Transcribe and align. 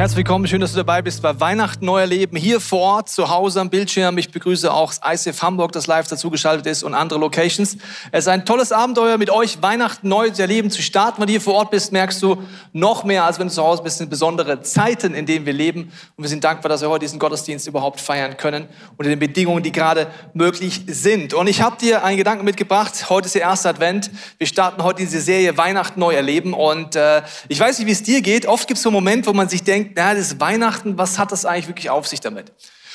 Herzlich 0.00 0.16
willkommen, 0.16 0.46
schön, 0.46 0.62
dass 0.62 0.70
du 0.72 0.78
dabei 0.78 1.02
bist 1.02 1.20
bei 1.20 1.38
Weihnachten 1.40 1.84
Neuer 1.84 2.06
Leben 2.06 2.34
hier 2.34 2.58
vor 2.58 2.80
Ort, 2.80 3.10
zu 3.10 3.28
Hause 3.28 3.60
am 3.60 3.68
Bildschirm. 3.68 4.16
Ich 4.16 4.30
begrüße 4.30 4.72
auch 4.72 4.94
das 4.94 5.26
ICF 5.26 5.42
Hamburg, 5.42 5.72
das 5.72 5.88
live 5.88 6.08
dazugeschaltet 6.08 6.64
ist 6.64 6.82
und 6.82 6.94
andere 6.94 7.20
Locations. 7.20 7.76
Es 8.10 8.20
ist 8.20 8.28
ein 8.28 8.46
tolles 8.46 8.72
Abenteuer 8.72 9.18
mit 9.18 9.28
euch, 9.28 9.60
Weihnachten 9.60 10.08
neu 10.08 10.30
zu 10.30 10.40
erleben, 10.40 10.70
zu 10.70 10.80
starten. 10.80 11.20
Wenn 11.20 11.26
du 11.26 11.32
hier 11.32 11.40
vor 11.42 11.52
Ort 11.52 11.70
bist, 11.70 11.92
merkst 11.92 12.22
du 12.22 12.42
noch 12.72 13.04
mehr, 13.04 13.24
als 13.24 13.38
wenn 13.38 13.48
du 13.48 13.52
zu 13.52 13.62
Hause 13.62 13.82
bist, 13.82 13.98
sind 13.98 14.08
besondere 14.08 14.62
Zeiten, 14.62 15.12
in 15.12 15.26
denen 15.26 15.44
wir 15.44 15.52
leben. 15.52 15.92
Und 16.16 16.24
wir 16.24 16.30
sind 16.30 16.44
dankbar, 16.44 16.70
dass 16.70 16.80
wir 16.80 16.88
heute 16.88 17.04
diesen 17.04 17.18
Gottesdienst 17.18 17.68
überhaupt 17.68 18.00
feiern 18.00 18.38
können 18.38 18.68
unter 18.96 19.10
den 19.10 19.18
Bedingungen, 19.18 19.62
die 19.62 19.70
gerade 19.70 20.06
möglich 20.32 20.80
sind. 20.86 21.34
Und 21.34 21.46
ich 21.46 21.60
habe 21.60 21.76
dir 21.76 22.04
einen 22.04 22.16
Gedanken 22.16 22.46
mitgebracht. 22.46 23.10
Heute 23.10 23.26
ist 23.26 23.34
der 23.34 23.42
erste 23.42 23.68
Advent. 23.68 24.10
Wir 24.38 24.46
starten 24.46 24.82
heute 24.82 25.02
diese 25.02 25.20
Serie 25.20 25.58
Weihnachten 25.58 26.00
neu 26.00 26.14
erleben. 26.14 26.54
Und 26.54 26.96
äh, 26.96 27.20
ich 27.48 27.60
weiß 27.60 27.78
nicht, 27.78 27.86
wie 27.86 27.92
es 27.92 28.02
dir 28.02 28.22
geht. 28.22 28.46
Oft 28.46 28.66
gibt 28.66 28.78
es 28.78 28.82
so 28.82 28.88
einen 28.88 28.94
Moment, 28.94 29.26
wo 29.26 29.34
man 29.34 29.50
sich 29.50 29.62
denkt, 29.62 29.89
na, 29.94 30.14
das 30.14 30.32
ist 30.32 30.40
Weihnachten, 30.40 30.98
was 30.98 31.18
hat 31.18 31.32
das 31.32 31.44
eigentlich 31.44 31.68
wirklich 31.68 31.90
auf 31.90 32.06
sich 32.06 32.20
damit? 32.20 32.52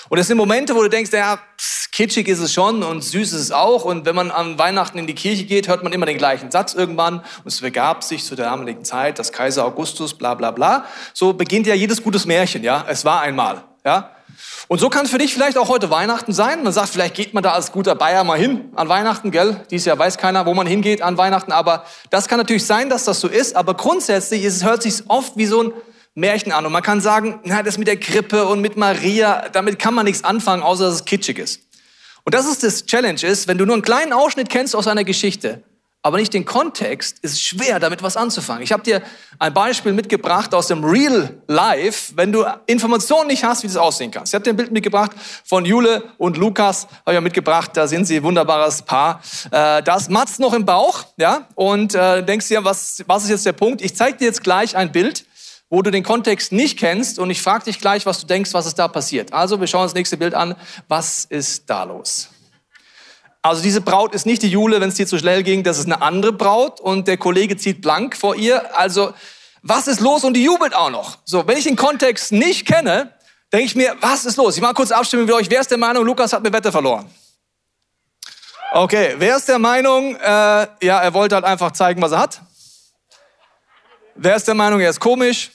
Und 0.10 0.20
das 0.20 0.28
sind 0.28 0.38
Momente, 0.38 0.76
wo 0.76 0.84
du 0.84 0.90
denkst, 0.90 1.12
ja, 1.14 1.40
pss, 1.58 1.90
kitschig 1.92 2.28
ist 2.28 2.40
es 2.40 2.54
schon 2.54 2.84
und 2.84 3.04
süß 3.04 3.34
ist 3.34 3.42
es 3.42 3.52
auch. 3.52 3.86
Und 3.86 4.06
wenn 4.06 4.16
man 4.16 4.30
an 4.30 4.60
Weihnachten 4.60 5.00
in 5.00 5.08
die 5.08 5.16
Kirche 5.16 5.46
geht, 5.46 5.68
hört 5.68 5.84
man 5.84 5.94
immer 5.94 6.06
den 6.06 6.18
gleichen 6.18 6.52
Satz 6.52 6.74
irgendwann. 6.74 7.20
Und 7.20 7.48
es 7.48 7.62
begab 7.62 8.04
sich 8.04 8.24
zu 8.24 8.36
der 8.36 8.46
damaligen 8.46 8.86
Zeit, 8.86 9.18
dass 9.18 9.32
Kaiser 9.32 9.66
Augustus, 9.66 10.14
bla 10.14 10.36
bla 10.36 10.52
bla. 10.52 10.86
So 11.14 11.34
beginnt 11.34 11.66
ja 11.66 11.74
jedes 11.74 12.04
gutes 12.04 12.26
Märchen, 12.26 12.64
ja. 12.64 12.86
Es 12.88 13.04
war 13.04 13.22
einmal, 13.22 13.64
ja. 13.84 14.12
Und 14.68 14.80
so 14.80 14.90
kann 14.90 15.06
für 15.06 15.18
dich 15.18 15.34
vielleicht 15.34 15.58
auch 15.58 15.70
heute 15.70 15.90
Weihnachten 15.90 16.34
sein. 16.34 16.64
Man 16.64 16.74
sagt, 16.74 16.90
vielleicht 16.90 17.16
geht 17.16 17.34
man 17.34 17.44
da 17.44 17.52
als 17.52 17.72
guter 17.72 17.96
Bayer 17.96 18.24
mal 18.24 18.38
hin 18.38 18.72
an 18.76 18.90
Weihnachten, 18.90 19.32
gell? 19.32 19.64
Dieses 19.72 19.86
Jahr 19.86 19.98
weiß 19.98 20.18
keiner, 20.18 20.46
wo 20.46 20.54
man 20.54 20.68
hingeht 20.68 21.02
an 21.02 21.18
Weihnachten. 21.18 21.52
Aber 21.52 21.86
das 22.10 22.28
kann 22.28 22.38
natürlich 22.38 22.66
sein, 22.66 22.90
dass 22.90 23.06
das 23.06 23.20
so 23.20 23.28
ist. 23.28 23.56
Aber 23.56 23.76
grundsätzlich 23.76 24.44
ist, 24.44 24.58
es 24.58 24.64
hört 24.64 24.84
sich 24.84 25.04
oft 25.08 25.38
wie 25.38 25.46
so 25.46 25.64
ein 25.64 25.74
Märchen 26.16 26.52
an. 26.52 26.66
Und 26.66 26.72
man 26.72 26.82
kann 26.82 27.02
sagen, 27.02 27.40
na, 27.44 27.62
das 27.62 27.78
mit 27.78 27.88
der 27.88 27.98
Krippe 27.98 28.46
und 28.46 28.62
mit 28.62 28.78
Maria, 28.78 29.50
damit 29.50 29.78
kann 29.78 29.94
man 29.94 30.06
nichts 30.06 30.24
anfangen, 30.24 30.64
außer 30.64 30.86
dass 30.86 30.96
es 30.96 31.06
kitschig 31.06 31.38
ist. 31.38 31.62
Und 32.24 32.34
das 32.34 32.48
ist 32.48 32.64
das 32.64 32.86
Challenge 32.86 33.22
ist, 33.22 33.48
wenn 33.48 33.58
du 33.58 33.66
nur 33.66 33.76
einen 33.76 33.84
kleinen 33.84 34.14
Ausschnitt 34.14 34.50
kennst 34.50 34.76
aus 34.76 34.88
einer 34.88 35.04
Geschichte, 35.04 35.62
aber 36.02 36.18
nicht 36.18 36.34
den 36.34 36.46
Kontext, 36.46 37.18
ist 37.24 37.34
es 37.34 37.42
schwer, 37.42 37.80
damit 37.80 38.04
was 38.04 38.16
anzufangen. 38.16 38.62
Ich 38.62 38.72
habe 38.72 38.84
dir 38.84 39.02
ein 39.40 39.54
Beispiel 39.54 39.92
mitgebracht 39.92 40.54
aus 40.54 40.68
dem 40.68 40.84
Real 40.84 41.36
Life, 41.48 42.14
wenn 42.16 42.32
du 42.32 42.46
Informationen 42.68 43.28
nicht 43.28 43.44
hast, 43.44 43.64
wie 43.64 43.68
das 43.68 43.76
aussehen 43.76 44.12
kann. 44.12 44.24
Ich 44.26 44.34
habe 44.36 44.44
dir 44.44 44.52
ein 44.52 44.56
Bild 44.56 44.72
mitgebracht 44.72 45.12
von 45.44 45.66
Jule 45.66 46.04
und 46.20 46.38
Lukas, 46.38 46.88
habe 47.08 47.16
ich 47.16 47.22
mitgebracht, 47.22 47.72
da 47.74 47.88
sind 47.88 48.06
sie, 48.06 48.22
wunderbares 48.22 48.84
Paar. 48.84 49.20
Äh, 49.48 49.82
da 49.82 49.98
ist 49.98 50.12
Mats 50.12 50.38
noch 50.38 50.54
im 50.54 50.64
Bauch, 50.64 51.06
ja, 51.18 51.48
und 51.56 51.96
äh, 51.96 52.24
denkst 52.24 52.50
dir, 52.50 52.64
was, 52.64 53.04
was 53.08 53.24
ist 53.24 53.30
jetzt 53.32 53.46
der 53.48 53.54
Punkt? 53.54 53.82
Ich 53.82 53.96
zeige 53.96 54.18
dir 54.18 54.26
jetzt 54.26 54.44
gleich 54.44 54.78
ein 54.78 54.92
Bild, 54.92 55.26
wo 55.70 55.82
du 55.82 55.92
den 55.92 56.04
Kontext 56.04 56.52
nicht 56.52 56.78
kennst 56.78 57.20
und 57.20 57.30
ich 57.30 57.42
frage 57.42 57.66
dich 57.66 57.80
gleich, 57.80 58.06
was 58.06 58.20
du 58.20 58.28
denkst, 58.28 58.54
was 58.54 58.66
ist 58.66 58.78
da 58.78 58.88
passiert. 58.88 59.34
Also 59.34 59.60
wir 59.60 59.68
schauen 59.68 59.84
uns 59.84 59.92
das 59.92 59.98
nächste 59.98 60.18
Bild 60.18 60.34
an. 60.34 60.56
Was 60.88 61.26
ist 61.26 61.70
da 61.70 61.84
los? 61.84 62.30
Also 63.42 63.62
diese 63.62 63.82
Braut 63.82 64.14
ist 64.16 64.26
nicht 64.26 64.42
die 64.42 64.50
Jule, 64.50 64.82
wenn 64.82 64.90
es 64.90 64.96
dir 64.96 65.06
zu 65.06 65.20
schnell 65.20 65.44
ging, 65.44 65.64
das 65.64 65.78
ist 65.78 65.86
eine 65.86 66.02
andere 66.02 66.34
Braut 66.34 66.80
und 66.80 67.08
der 67.08 67.18
Kollege 67.18 67.58
zieht 67.58 67.82
blank 67.82 68.16
vor 68.18 68.36
ihr. 68.36 68.76
Also 68.78 69.14
was 69.62 69.88
ist 69.88 70.00
los 70.00 70.24
und 70.24 70.34
die 70.34 70.44
jubelt 70.44 70.76
auch 70.76 70.92
noch. 70.92 71.18
So, 71.26 71.48
wenn 71.48 71.58
ich 71.58 71.64
den 71.64 71.76
Kontext 71.76 72.32
nicht 72.32 72.68
kenne, 72.68 73.12
denke 73.52 73.66
ich 73.66 73.76
mir, 73.76 73.96
was 74.00 74.26
ist 74.26 74.38
los? 74.38 74.56
Ich 74.56 74.62
mache 74.62 74.76
kurz 74.76 74.92
abstimmen 74.92 75.26
mit 75.26 75.34
euch. 75.34 75.50
Wer 75.50 75.62
ist 75.62 75.72
der 75.72 75.78
Meinung, 75.78 76.06
Lukas 76.06 76.34
hat 76.34 76.44
mir 76.44 76.54
Wette 76.54 76.72
verloren? 76.72 77.10
Okay, 78.74 79.16
wer 79.18 79.38
ist 79.38 79.48
der 79.48 79.58
Meinung, 79.58 80.16
äh, 80.18 80.28
ja, 80.28 81.00
er 81.02 81.14
wollte 81.14 81.36
halt 81.36 81.46
einfach 81.46 81.72
zeigen, 81.72 82.02
was 82.02 82.12
er 82.12 82.20
hat? 82.20 82.42
Wer 84.16 84.36
ist 84.36 84.48
der 84.48 84.56
Meinung, 84.56 84.80
er 84.80 84.90
ist 84.90 85.00
komisch? 85.00 85.52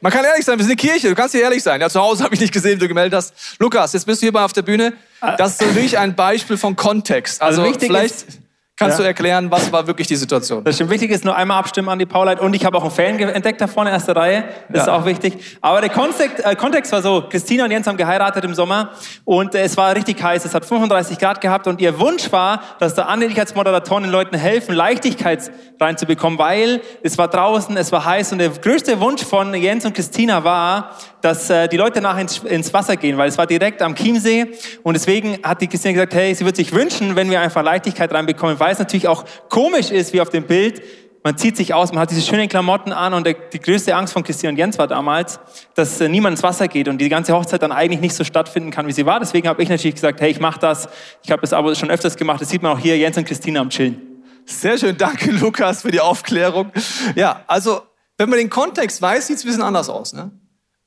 Man 0.00 0.12
kann 0.12 0.24
ehrlich 0.24 0.44
sein, 0.44 0.58
wir 0.58 0.64
sind 0.64 0.72
eine 0.72 0.76
Kirche, 0.92 1.08
du 1.08 1.14
kannst 1.14 1.34
hier 1.34 1.42
ehrlich 1.42 1.62
sein. 1.62 1.80
Ja, 1.80 1.88
zu 1.88 2.00
Hause 2.00 2.22
habe 2.24 2.34
ich 2.34 2.40
nicht 2.40 2.52
gesehen, 2.52 2.76
wie 2.76 2.80
du 2.80 2.88
gemeldet 2.88 3.14
hast. 3.16 3.32
Lukas, 3.58 3.92
jetzt 3.94 4.04
bist 4.04 4.20
du 4.20 4.26
hier 4.26 4.32
mal 4.32 4.44
auf 4.44 4.52
der 4.52 4.62
Bühne. 4.62 4.92
Das 5.38 5.52
ist 5.54 5.62
natürlich 5.62 5.96
ein 5.98 6.14
Beispiel 6.14 6.56
von 6.58 6.76
Kontext. 6.76 7.40
Also, 7.40 7.62
Also 7.62 7.72
wichtig 7.72 7.88
vielleicht 7.88 8.14
ist- 8.14 8.26
kannst 8.76 8.98
Ja. 8.98 9.04
du 9.04 9.08
erklären, 9.08 9.50
was 9.50 9.72
war 9.72 9.86
wirklich 9.86 10.06
die 10.06 10.16
Situation. 10.16 10.62
Das 10.62 10.74
stimmt. 10.74 10.90
Wichtig 10.90 11.10
ist 11.10 11.24
nur 11.24 11.34
einmal 11.34 11.58
abstimmen 11.58 11.88
an 11.88 11.98
die 11.98 12.04
Paulite. 12.06 12.42
Und 12.42 12.54
ich 12.54 12.64
habe 12.64 12.76
auch 12.76 12.82
einen 12.82 12.90
Fan 12.90 13.18
entdeckt 13.18 13.60
da 13.60 13.66
vorne, 13.66 13.90
erste 13.90 14.14
Reihe. 14.14 14.44
Das 14.68 14.82
ist 14.82 14.86
Ja. 14.88 14.96
auch 14.96 15.06
wichtig. 15.06 15.38
Aber 15.62 15.80
der 15.80 15.88
Kontext, 15.90 16.44
äh, 16.44 16.54
Kontext 16.56 16.92
war 16.92 17.00
so, 17.00 17.24
Christina 17.30 17.64
und 17.64 17.70
Jens 17.70 17.86
haben 17.86 17.96
geheiratet 17.96 18.44
im 18.44 18.54
Sommer 18.54 18.90
und 19.24 19.54
äh, 19.54 19.62
es 19.62 19.76
war 19.78 19.94
richtig 19.96 20.22
heiß. 20.22 20.44
Es 20.44 20.54
hat 20.54 20.64
35 20.66 21.18
Grad 21.18 21.40
gehabt 21.40 21.66
und 21.66 21.80
ihr 21.80 21.98
Wunsch 21.98 22.30
war, 22.30 22.60
dass 22.78 22.94
der 22.94 23.08
Andi 23.08 23.26
als 23.40 23.54
Moderatoren 23.54 24.02
den 24.04 24.12
Leuten 24.12 24.36
helfen, 24.36 24.74
Leichtigkeit 24.74 25.50
reinzubekommen, 25.80 26.38
weil 26.38 26.80
es 27.02 27.16
war 27.18 27.28
draußen, 27.28 27.76
es 27.76 27.92
war 27.92 28.04
heiß 28.04 28.32
und 28.32 28.38
der 28.38 28.50
größte 28.50 29.00
Wunsch 29.00 29.24
von 29.24 29.54
Jens 29.54 29.84
und 29.86 29.94
Christina 29.94 30.44
war, 30.44 30.90
dass 31.22 31.50
äh, 31.50 31.66
die 31.68 31.76
Leute 31.76 32.00
nachher 32.00 32.20
ins, 32.20 32.38
ins 32.38 32.72
Wasser 32.72 32.96
gehen, 32.96 33.16
weil 33.18 33.28
es 33.28 33.36
war 33.38 33.46
direkt 33.46 33.82
am 33.82 33.94
Chiemsee 33.94 34.46
und 34.82 34.94
deswegen 34.94 35.38
hat 35.42 35.60
die 35.60 35.66
Christina 35.66 35.92
gesagt, 35.94 36.14
hey, 36.14 36.34
sie 36.34 36.44
würde 36.44 36.56
sich 36.56 36.72
wünschen, 36.72 37.16
wenn 37.16 37.30
wir 37.30 37.40
einfach 37.40 37.62
Leichtigkeit 37.62 38.12
reinbekommen, 38.12 38.58
weil 38.66 38.72
es 38.72 38.80
natürlich 38.80 39.06
auch 39.06 39.24
komisch 39.48 39.92
ist, 39.92 40.12
wie 40.12 40.20
auf 40.20 40.28
dem 40.28 40.44
Bild. 40.44 40.82
Man 41.22 41.38
zieht 41.38 41.56
sich 41.56 41.72
aus, 41.72 41.92
man 41.92 42.00
hat 42.00 42.10
diese 42.10 42.20
schönen 42.20 42.48
Klamotten 42.48 42.92
an 42.92 43.14
und 43.14 43.24
der, 43.24 43.34
die 43.34 43.60
größte 43.60 43.94
Angst 43.94 44.12
von 44.12 44.24
Christian 44.24 44.54
und 44.54 44.58
Jens 44.58 44.76
war 44.76 44.88
damals, 44.88 45.38
dass 45.76 46.00
äh, 46.00 46.08
niemand 46.08 46.32
ins 46.32 46.42
Wasser 46.42 46.66
geht 46.66 46.88
und 46.88 46.98
die 46.98 47.08
ganze 47.08 47.32
Hochzeit 47.32 47.62
dann 47.62 47.70
eigentlich 47.70 48.00
nicht 48.00 48.16
so 48.16 48.24
stattfinden 48.24 48.72
kann, 48.72 48.88
wie 48.88 48.92
sie 48.92 49.06
war. 49.06 49.20
Deswegen 49.20 49.46
habe 49.46 49.62
ich 49.62 49.68
natürlich 49.68 49.94
gesagt, 49.94 50.20
hey, 50.20 50.32
ich 50.32 50.40
mache 50.40 50.58
das. 50.58 50.88
Ich 51.22 51.30
habe 51.30 51.42
das 51.42 51.52
aber 51.52 51.76
schon 51.76 51.90
öfters 51.90 52.16
gemacht. 52.16 52.40
Das 52.40 52.48
sieht 52.48 52.60
man 52.60 52.72
auch 52.72 52.80
hier, 52.80 52.98
Jens 52.98 53.16
und 53.16 53.24
Christina 53.24 53.60
am 53.60 53.70
Chillen. 53.70 54.24
Sehr 54.46 54.76
schön, 54.78 54.96
danke 54.96 55.30
Lukas 55.30 55.82
für 55.82 55.92
die 55.92 56.00
Aufklärung. 56.00 56.72
Ja, 57.14 57.44
also 57.46 57.82
wenn 58.18 58.28
man 58.28 58.40
den 58.40 58.50
Kontext 58.50 59.00
weiß, 59.00 59.28
sieht 59.28 59.36
es 59.36 59.44
ein 59.44 59.46
bisschen 59.46 59.62
anders 59.62 59.88
aus. 59.88 60.12
Ne? 60.12 60.32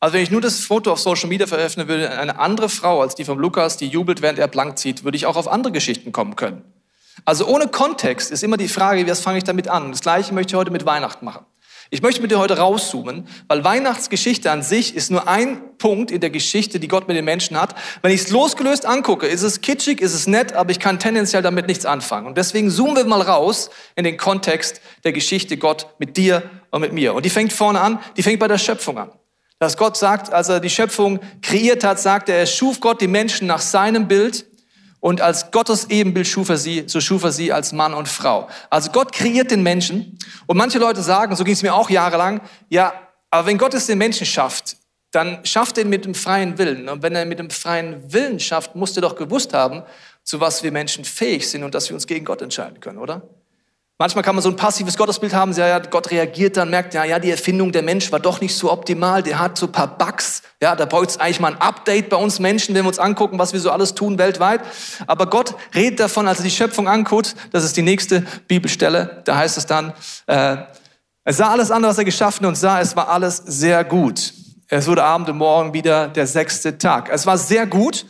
Also 0.01 0.15
wenn 0.15 0.23
ich 0.23 0.31
nur 0.31 0.41
das 0.41 0.59
Foto 0.59 0.91
auf 0.91 0.99
Social 0.99 1.29
Media 1.29 1.47
veröffentlichen 1.47 1.87
würde, 1.87 2.11
eine 2.17 2.39
andere 2.39 2.67
Frau 2.67 3.01
als 3.01 3.15
die 3.15 3.23
vom 3.23 3.39
Lukas, 3.39 3.77
die 3.77 3.87
jubelt, 3.87 4.21
während 4.21 4.37
er 4.37 4.49
blank 4.49 4.77
zieht, 4.77 5.05
würde 5.05 5.15
ich 5.15 5.25
auch 5.25 5.37
auf 5.37 5.47
andere 5.47 5.71
Geschichten 5.71 6.11
kommen 6.11 6.35
können. 6.35 6.61
Also 7.25 7.47
ohne 7.47 7.67
Kontext 7.67 8.31
ist 8.31 8.43
immer 8.43 8.57
die 8.57 8.67
Frage, 8.67 9.07
was 9.07 9.21
fange 9.21 9.37
ich 9.37 9.43
damit 9.43 9.67
an? 9.67 9.91
Das 9.91 10.01
gleiche 10.01 10.33
möchte 10.33 10.51
ich 10.53 10.57
heute 10.57 10.71
mit 10.71 10.85
Weihnachten 10.85 11.25
machen. 11.25 11.45
Ich 11.91 12.03
möchte 12.03 12.21
mit 12.21 12.29
dir 12.29 12.37
heute 12.37 12.57
rauszoomen, 12.57 13.27
weil 13.47 13.63
Weihnachtsgeschichte 13.63 14.51
an 14.51 14.61
sich 14.61 14.95
ist 14.95 15.09
nur 15.09 15.27
ein 15.27 15.75
Punkt 15.79 16.11
in 16.11 16.21
der 16.21 16.29
Geschichte, 16.29 16.79
die 16.79 16.87
Gott 16.87 17.07
mit 17.07 17.17
den 17.17 17.25
Menschen 17.25 17.59
hat. 17.59 17.73
Wenn 18.03 18.11
ich 18.11 18.21
es 18.21 18.29
losgelöst 18.29 18.85
angucke, 18.85 19.25
ist 19.25 19.41
es 19.41 19.61
kitschig, 19.61 19.99
ist 19.99 20.13
es 20.13 20.27
nett, 20.27 20.53
aber 20.53 20.69
ich 20.69 20.79
kann 20.79 20.99
tendenziell 20.99 21.41
damit 21.41 21.65
nichts 21.65 21.87
anfangen. 21.87 22.27
Und 22.27 22.37
deswegen 22.37 22.69
zoomen 22.69 22.95
wir 22.95 23.05
mal 23.05 23.23
raus 23.23 23.71
in 23.95 24.03
den 24.03 24.17
Kontext 24.17 24.81
der 25.03 25.13
Geschichte 25.13 25.57
Gott 25.57 25.87
mit 25.97 26.15
dir 26.15 26.43
und 26.69 26.81
mit 26.81 26.93
mir. 26.93 27.15
Und 27.15 27.25
die 27.25 27.31
fängt 27.31 27.53
vorne 27.53 27.81
an, 27.81 27.97
die 28.17 28.21
fängt 28.21 28.39
bei 28.39 28.47
der 28.47 28.59
Schöpfung 28.59 28.99
an. 28.99 29.11
Dass 29.57 29.75
Gott 29.75 29.97
sagt, 29.97 30.31
als 30.31 30.47
er 30.47 30.59
die 30.59 30.69
Schöpfung 30.69 31.19
kreiert 31.41 31.83
hat, 31.83 31.99
sagt 31.99 32.29
er, 32.29 32.37
er 32.37 32.45
schuf 32.45 32.79
Gott 32.79 33.01
die 33.01 33.07
Menschen 33.07 33.47
nach 33.47 33.61
seinem 33.61 34.07
Bild 34.07 34.45
und 34.99 35.21
als 35.21 35.51
Gottes 35.51 35.89
Ebenbild 35.89 36.27
schuf 36.27 36.49
er 36.49 36.57
sie, 36.57 36.83
so 36.87 36.99
schuf 36.99 37.23
er 37.23 37.31
sie 37.31 37.53
als 37.53 37.71
Mann 37.71 37.93
und 37.93 38.07
Frau. 38.07 38.49
Also 38.69 38.91
Gott 38.91 39.13
kreiert 39.13 39.51
den 39.51 39.63
Menschen. 39.63 40.17
Und 40.45 40.57
manche 40.57 40.77
Leute 40.79 41.01
sagen, 41.01 41.35
so 41.35 41.43
ging 41.43 41.53
es 41.53 41.63
mir 41.63 41.73
auch 41.73 41.89
jahrelang, 41.89 42.41
ja, 42.67 42.93
aber 43.31 43.47
wenn 43.47 43.57
Gott 43.57 43.73
es 43.73 43.85
den 43.85 43.97
Menschen 43.97 44.25
schafft, 44.25 44.77
dann 45.11 45.43
schafft 45.45 45.77
er 45.77 45.85
ihn 45.85 45.89
mit 45.89 46.05
dem 46.05 46.15
freien 46.15 46.57
Willen. 46.57 46.89
Und 46.89 47.01
wenn 47.01 47.15
er 47.15 47.25
mit 47.25 47.39
dem 47.39 47.49
freien 47.49 48.11
Willen 48.11 48.39
schafft, 48.39 48.75
muss 48.75 48.95
er 48.95 49.01
doch 49.01 49.15
gewusst 49.15 49.53
haben, 49.53 49.83
zu 50.23 50.39
was 50.39 50.63
wir 50.63 50.71
Menschen 50.71 51.05
fähig 51.05 51.49
sind 51.49 51.63
und 51.63 51.73
dass 51.73 51.89
wir 51.89 51.95
uns 51.95 52.05
gegen 52.05 52.25
Gott 52.25 52.41
entscheiden 52.41 52.79
können, 52.79 52.97
oder? 52.97 53.27
Manchmal 54.01 54.23
kann 54.23 54.33
man 54.33 54.41
so 54.41 54.47
ein 54.47 54.55
passives 54.55 54.95
Gottesbild 54.95 55.33
haben, 55.33 55.51
ja, 55.51 55.67
ja, 55.67 55.79
Gott 55.79 56.09
reagiert 56.09 56.55
dann, 56.55 56.69
merkt, 56.69 56.93
ja, 56.93 57.03
ja, 57.03 57.19
die 57.19 57.31
Erfindung 57.31 57.73
der 57.73 57.81
Mensch 57.81 58.13
war 58.13 58.21
doch 58.21 58.39
nicht 58.39 58.55
so 58.55 58.71
optimal, 58.71 59.21
der 59.23 59.39
hat 59.39 59.57
so 59.57 59.65
ein 59.65 59.73
paar 59.73 59.97
Bugs, 59.97 60.41
ja, 60.61 60.73
da 60.73 60.85
braucht 60.85 61.09
es 61.09 61.19
eigentlich 61.19 61.41
mal 61.41 61.51
ein 61.51 61.59
Update 61.59 62.07
bei 62.07 62.15
uns 62.15 62.39
Menschen, 62.39 62.73
wenn 62.73 62.85
wir 62.85 62.87
uns 62.87 62.97
angucken, 62.97 63.37
was 63.39 63.51
wir 63.51 63.59
so 63.59 63.71
alles 63.71 63.95
tun 63.95 64.17
weltweit. 64.17 64.61
Aber 65.05 65.25
Gott 65.25 65.53
redet 65.75 65.99
davon, 65.99 66.29
als 66.29 66.37
er 66.37 66.45
die 66.45 66.51
Schöpfung 66.51 66.87
anguckt, 66.87 67.35
das 67.51 67.65
ist 67.65 67.75
die 67.75 67.81
nächste 67.81 68.21
Bibelstelle, 68.47 69.21
da 69.25 69.35
heißt 69.35 69.57
es 69.57 69.65
dann, 69.65 69.91
äh, 70.27 70.55
er 71.25 71.33
sah 71.33 71.49
alles 71.49 71.69
an, 71.69 71.83
was 71.83 71.97
er 71.97 72.05
geschaffen 72.05 72.45
und 72.45 72.55
sah, 72.55 72.79
es 72.79 72.95
war 72.95 73.09
alles 73.09 73.35
sehr 73.45 73.83
gut. 73.83 74.33
Es 74.69 74.87
wurde 74.87 75.03
Abend 75.03 75.27
und 75.27 75.37
Morgen 75.37 75.73
wieder 75.73 76.07
der 76.07 76.25
sechste 76.25 76.77
Tag. 76.77 77.09
Es 77.11 77.25
war 77.25 77.37
sehr 77.37 77.67
gut. 77.67 78.05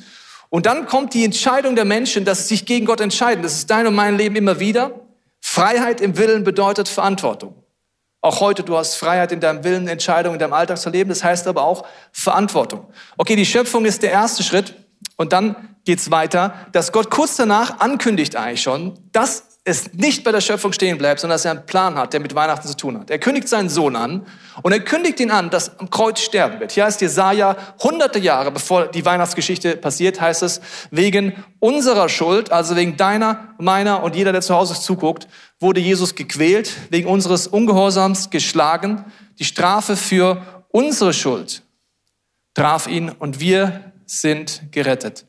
Und 0.49 0.67
dann 0.67 0.85
kommt 0.85 1.15
die 1.15 1.25
Entscheidung 1.25 1.75
der 1.75 1.85
Menschen, 1.85 2.25
dass 2.25 2.43
sie 2.43 2.55
sich 2.55 2.67
gegen 2.67 2.85
Gott 2.85 3.01
entscheiden. 3.01 3.41
Das 3.41 3.53
ist 3.53 3.71
dein 3.71 3.87
und 3.87 3.95
mein 3.95 4.17
Leben 4.17 4.35
immer 4.35 4.59
wieder. 4.59 5.08
Freiheit 5.59 5.99
im 5.99 6.15
Willen 6.15 6.45
bedeutet 6.45 6.87
Verantwortung. 6.87 7.53
Auch 8.21 8.39
heute, 8.39 8.63
du 8.63 8.77
hast 8.77 8.95
Freiheit 8.95 9.33
in 9.33 9.41
deinem 9.41 9.65
Willen, 9.65 9.89
Entscheidungen 9.89 10.35
in 10.35 10.39
deinem 10.39 10.53
Alltag 10.53 10.77
zu 10.77 10.89
leben. 10.89 11.09
Das 11.09 11.21
heißt 11.21 11.47
aber 11.47 11.63
auch 11.63 11.85
Verantwortung. 12.13 12.85
Okay, 13.17 13.35
die 13.35 13.45
Schöpfung 13.45 13.83
ist 13.83 14.01
der 14.01 14.11
erste 14.11 14.41
Schritt. 14.41 14.73
Und 15.17 15.33
dann 15.33 15.75
geht's 15.83 16.11
weiter, 16.11 16.53
dass 16.71 16.93
Gott 16.93 17.11
kurz 17.11 17.35
danach 17.35 17.81
ankündigt 17.81 18.37
eigentlich 18.37 18.61
schon, 18.61 18.97
dass 19.11 19.48
es 19.69 19.93
nicht 19.93 20.23
bei 20.23 20.31
der 20.31 20.41
Schöpfung 20.41 20.73
stehen 20.73 20.97
bleibt, 20.97 21.19
sondern 21.19 21.35
dass 21.35 21.45
er 21.45 21.51
einen 21.51 21.65
Plan 21.65 21.95
hat, 21.95 22.13
der 22.13 22.19
mit 22.19 22.35
Weihnachten 22.35 22.67
zu 22.67 22.75
tun 22.75 22.99
hat. 22.99 23.09
Er 23.09 23.19
kündigt 23.19 23.47
seinen 23.47 23.69
Sohn 23.69 23.95
an 23.95 24.25
und 24.61 24.71
er 24.71 24.79
kündigt 24.79 25.19
ihn 25.19 25.31
an, 25.31 25.49
dass 25.49 25.79
am 25.79 25.89
Kreuz 25.89 26.19
sterben 26.19 26.59
wird. 26.59 26.71
Hier 26.71 26.85
heißt 26.85 27.01
Jesaja, 27.01 27.55
hunderte 27.81 28.19
Jahre 28.19 28.51
bevor 28.51 28.87
die 28.87 29.05
Weihnachtsgeschichte 29.05 29.77
passiert, 29.77 30.19
heißt 30.19 30.43
es, 30.43 30.61
wegen 30.91 31.43
unserer 31.59 32.09
Schuld, 32.09 32.51
also 32.51 32.75
wegen 32.75 32.97
deiner, 32.97 33.55
meiner 33.59 34.03
und 34.03 34.15
jeder, 34.15 34.31
der 34.31 34.41
zu 34.41 34.55
Hause 34.55 34.73
zuguckt, 34.73 35.27
wurde 35.59 35.79
Jesus 35.79 36.15
gequält, 36.15 36.71
wegen 36.89 37.07
unseres 37.07 37.47
Ungehorsams 37.47 38.29
geschlagen. 38.29 39.05
Die 39.37 39.45
Strafe 39.45 39.95
für 39.95 40.65
unsere 40.69 41.13
Schuld 41.13 41.63
traf 42.53 42.87
ihn 42.87 43.09
und 43.09 43.39
wir 43.39 43.91
sind 44.05 44.63
gerettet. 44.71 45.25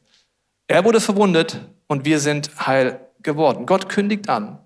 Er 0.66 0.84
wurde 0.84 1.00
verwundet 1.00 1.60
und 1.86 2.04
wir 2.04 2.20
sind 2.20 2.50
heil 2.66 3.00
geworden. 3.22 3.66
Gott 3.66 3.88
kündigt 3.88 4.28
an, 4.28 4.58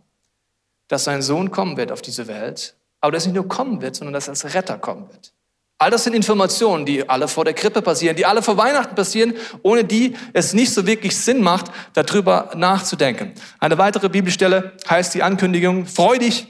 dass 0.88 1.04
sein 1.04 1.22
Sohn 1.22 1.50
kommen 1.50 1.76
wird 1.76 1.92
auf 1.92 2.02
diese 2.02 2.26
Welt, 2.26 2.74
aber 3.00 3.12
dass 3.12 3.24
er 3.24 3.32
nicht 3.32 3.36
nur 3.36 3.48
kommen 3.48 3.82
wird, 3.82 3.96
sondern 3.96 4.14
dass 4.14 4.28
er 4.28 4.32
als 4.32 4.54
Retter 4.54 4.78
kommen 4.78 5.08
wird. 5.08 5.32
All 5.78 5.90
das 5.90 6.04
sind 6.04 6.14
Informationen, 6.14 6.86
die 6.86 7.08
alle 7.08 7.26
vor 7.26 7.44
der 7.44 7.52
Krippe 7.52 7.82
passieren, 7.82 8.16
die 8.16 8.24
alle 8.24 8.42
vor 8.42 8.56
Weihnachten 8.56 8.94
passieren, 8.94 9.34
ohne 9.62 9.84
die 9.84 10.14
es 10.32 10.54
nicht 10.54 10.72
so 10.72 10.86
wirklich 10.86 11.16
Sinn 11.16 11.42
macht, 11.42 11.66
darüber 11.94 12.52
nachzudenken. 12.54 13.32
Eine 13.58 13.76
weitere 13.76 14.08
Bibelstelle 14.08 14.72
heißt 14.88 15.14
die 15.14 15.22
Ankündigung, 15.22 15.86
freudig, 15.86 16.46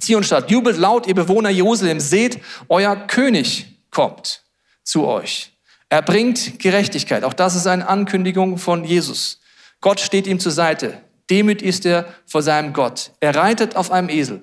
Zionstadt, 0.00 0.50
jubelt 0.50 0.78
laut, 0.78 1.06
ihr 1.06 1.14
Bewohner 1.14 1.50
Jerusalem, 1.50 2.00
seht, 2.00 2.40
euer 2.68 2.96
König 2.96 3.66
kommt 3.90 4.42
zu 4.82 5.06
euch. 5.06 5.52
Er 5.88 6.02
bringt 6.02 6.58
Gerechtigkeit. 6.58 7.22
Auch 7.22 7.34
das 7.34 7.54
ist 7.54 7.66
eine 7.66 7.88
Ankündigung 7.88 8.58
von 8.58 8.84
Jesus. 8.84 9.40
Gott 9.80 10.00
steht 10.00 10.26
ihm 10.26 10.40
zur 10.40 10.52
Seite. 10.52 11.00
Demüt 11.30 11.62
ist 11.62 11.86
er 11.86 12.06
vor 12.26 12.42
seinem 12.42 12.72
Gott. 12.72 13.12
Er 13.20 13.34
reitet 13.34 13.76
auf 13.76 13.90
einem 13.90 14.08
Esel. 14.08 14.42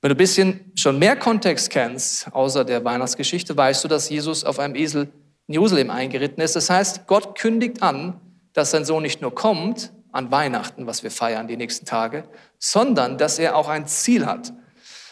Wenn 0.00 0.08
du 0.08 0.14
ein 0.14 0.18
bisschen 0.18 0.72
schon 0.74 0.98
mehr 0.98 1.14
Kontext 1.16 1.70
kennst, 1.70 2.32
außer 2.34 2.64
der 2.64 2.84
Weihnachtsgeschichte, 2.84 3.56
weißt 3.56 3.84
du, 3.84 3.88
dass 3.88 4.08
Jesus 4.08 4.44
auf 4.44 4.58
einem 4.58 4.74
Esel 4.74 5.12
in 5.46 5.54
Jerusalem 5.54 5.90
eingeritten 5.90 6.42
ist. 6.42 6.56
Das 6.56 6.70
heißt, 6.70 7.06
Gott 7.06 7.38
kündigt 7.38 7.82
an, 7.82 8.20
dass 8.52 8.72
sein 8.72 8.84
Sohn 8.84 9.02
nicht 9.02 9.22
nur 9.22 9.34
kommt 9.34 9.92
an 10.10 10.30
Weihnachten, 10.30 10.86
was 10.86 11.02
wir 11.02 11.10
feiern 11.10 11.46
die 11.48 11.56
nächsten 11.56 11.86
Tage, 11.86 12.24
sondern 12.58 13.16
dass 13.16 13.38
er 13.38 13.56
auch 13.56 13.68
ein 13.68 13.86
Ziel 13.86 14.26
hat. 14.26 14.52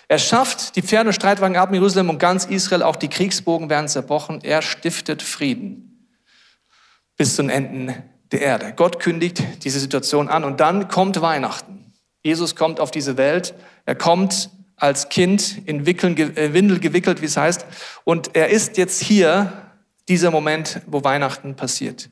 Er 0.09 0.19
schafft 0.19 0.75
die 0.75 0.83
Pferde 0.83 1.11
und 1.11 1.15
Streitwagen 1.15 1.57
ab 1.57 1.69
in 1.69 1.77
Jerusalem 1.77 2.11
und 2.11 2.19
ganz 2.19 2.45
Israel, 2.45 2.83
auch 2.83 2.97
die 2.97 3.09
Kriegsbogen 3.09 3.71
werden 3.71 3.87
zerbrochen. 3.87 4.41
Er 4.43 4.61
stiftet 4.61 5.23
Frieden 5.23 6.09
bis 7.17 7.37
zum 7.37 7.49
Enden 7.49 7.95
der 8.33 8.41
Erde. 8.41 8.73
Gott 8.75 9.01
kündigt 9.01 9.43
diese 9.65 9.81
Situation 9.81 10.29
an 10.29 10.45
und 10.45 10.61
dann 10.61 10.89
kommt 10.89 11.21
Weihnachten. 11.21 11.93
Jesus 12.23 12.55
kommt 12.55 12.81
auf 12.81 12.91
diese 12.91 13.17
Welt. 13.17 13.55
Er 13.87 13.95
kommt 13.95 14.51
als 14.77 15.09
Kind 15.09 15.63
in 15.67 15.87
Wickeln, 15.87 16.17
äh, 16.17 16.53
Windel 16.53 16.81
gewickelt, 16.81 17.21
wie 17.21 17.27
es 17.27 17.37
heißt. 17.37 17.67
Und 18.05 18.35
er 18.35 18.49
ist 18.49 18.77
jetzt 18.77 19.03
hier, 19.03 19.53
dieser 20.09 20.31
Moment, 20.31 20.81
wo 20.87 21.05
Weihnachten 21.05 21.55
passiert. 21.55 22.11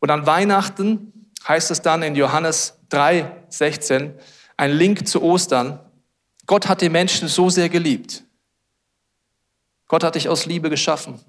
Und 0.00 0.10
an 0.10 0.26
Weihnachten 0.26 1.30
heißt 1.46 1.70
es 1.70 1.82
dann 1.82 2.02
in 2.02 2.16
Johannes 2.16 2.78
3, 2.88 3.30
16, 3.48 4.14
ein 4.56 4.72
Link 4.72 5.06
zu 5.06 5.22
Ostern. 5.22 5.78
Gott 6.46 6.68
hat 6.68 6.80
den 6.80 6.92
Menschen 6.92 7.28
so 7.28 7.50
sehr 7.50 7.68
geliebt. 7.68 8.24
Gott 9.86 10.04
hat 10.04 10.14
dich 10.14 10.28
aus 10.28 10.46
Liebe 10.46 10.70
geschaffen. 10.70 11.20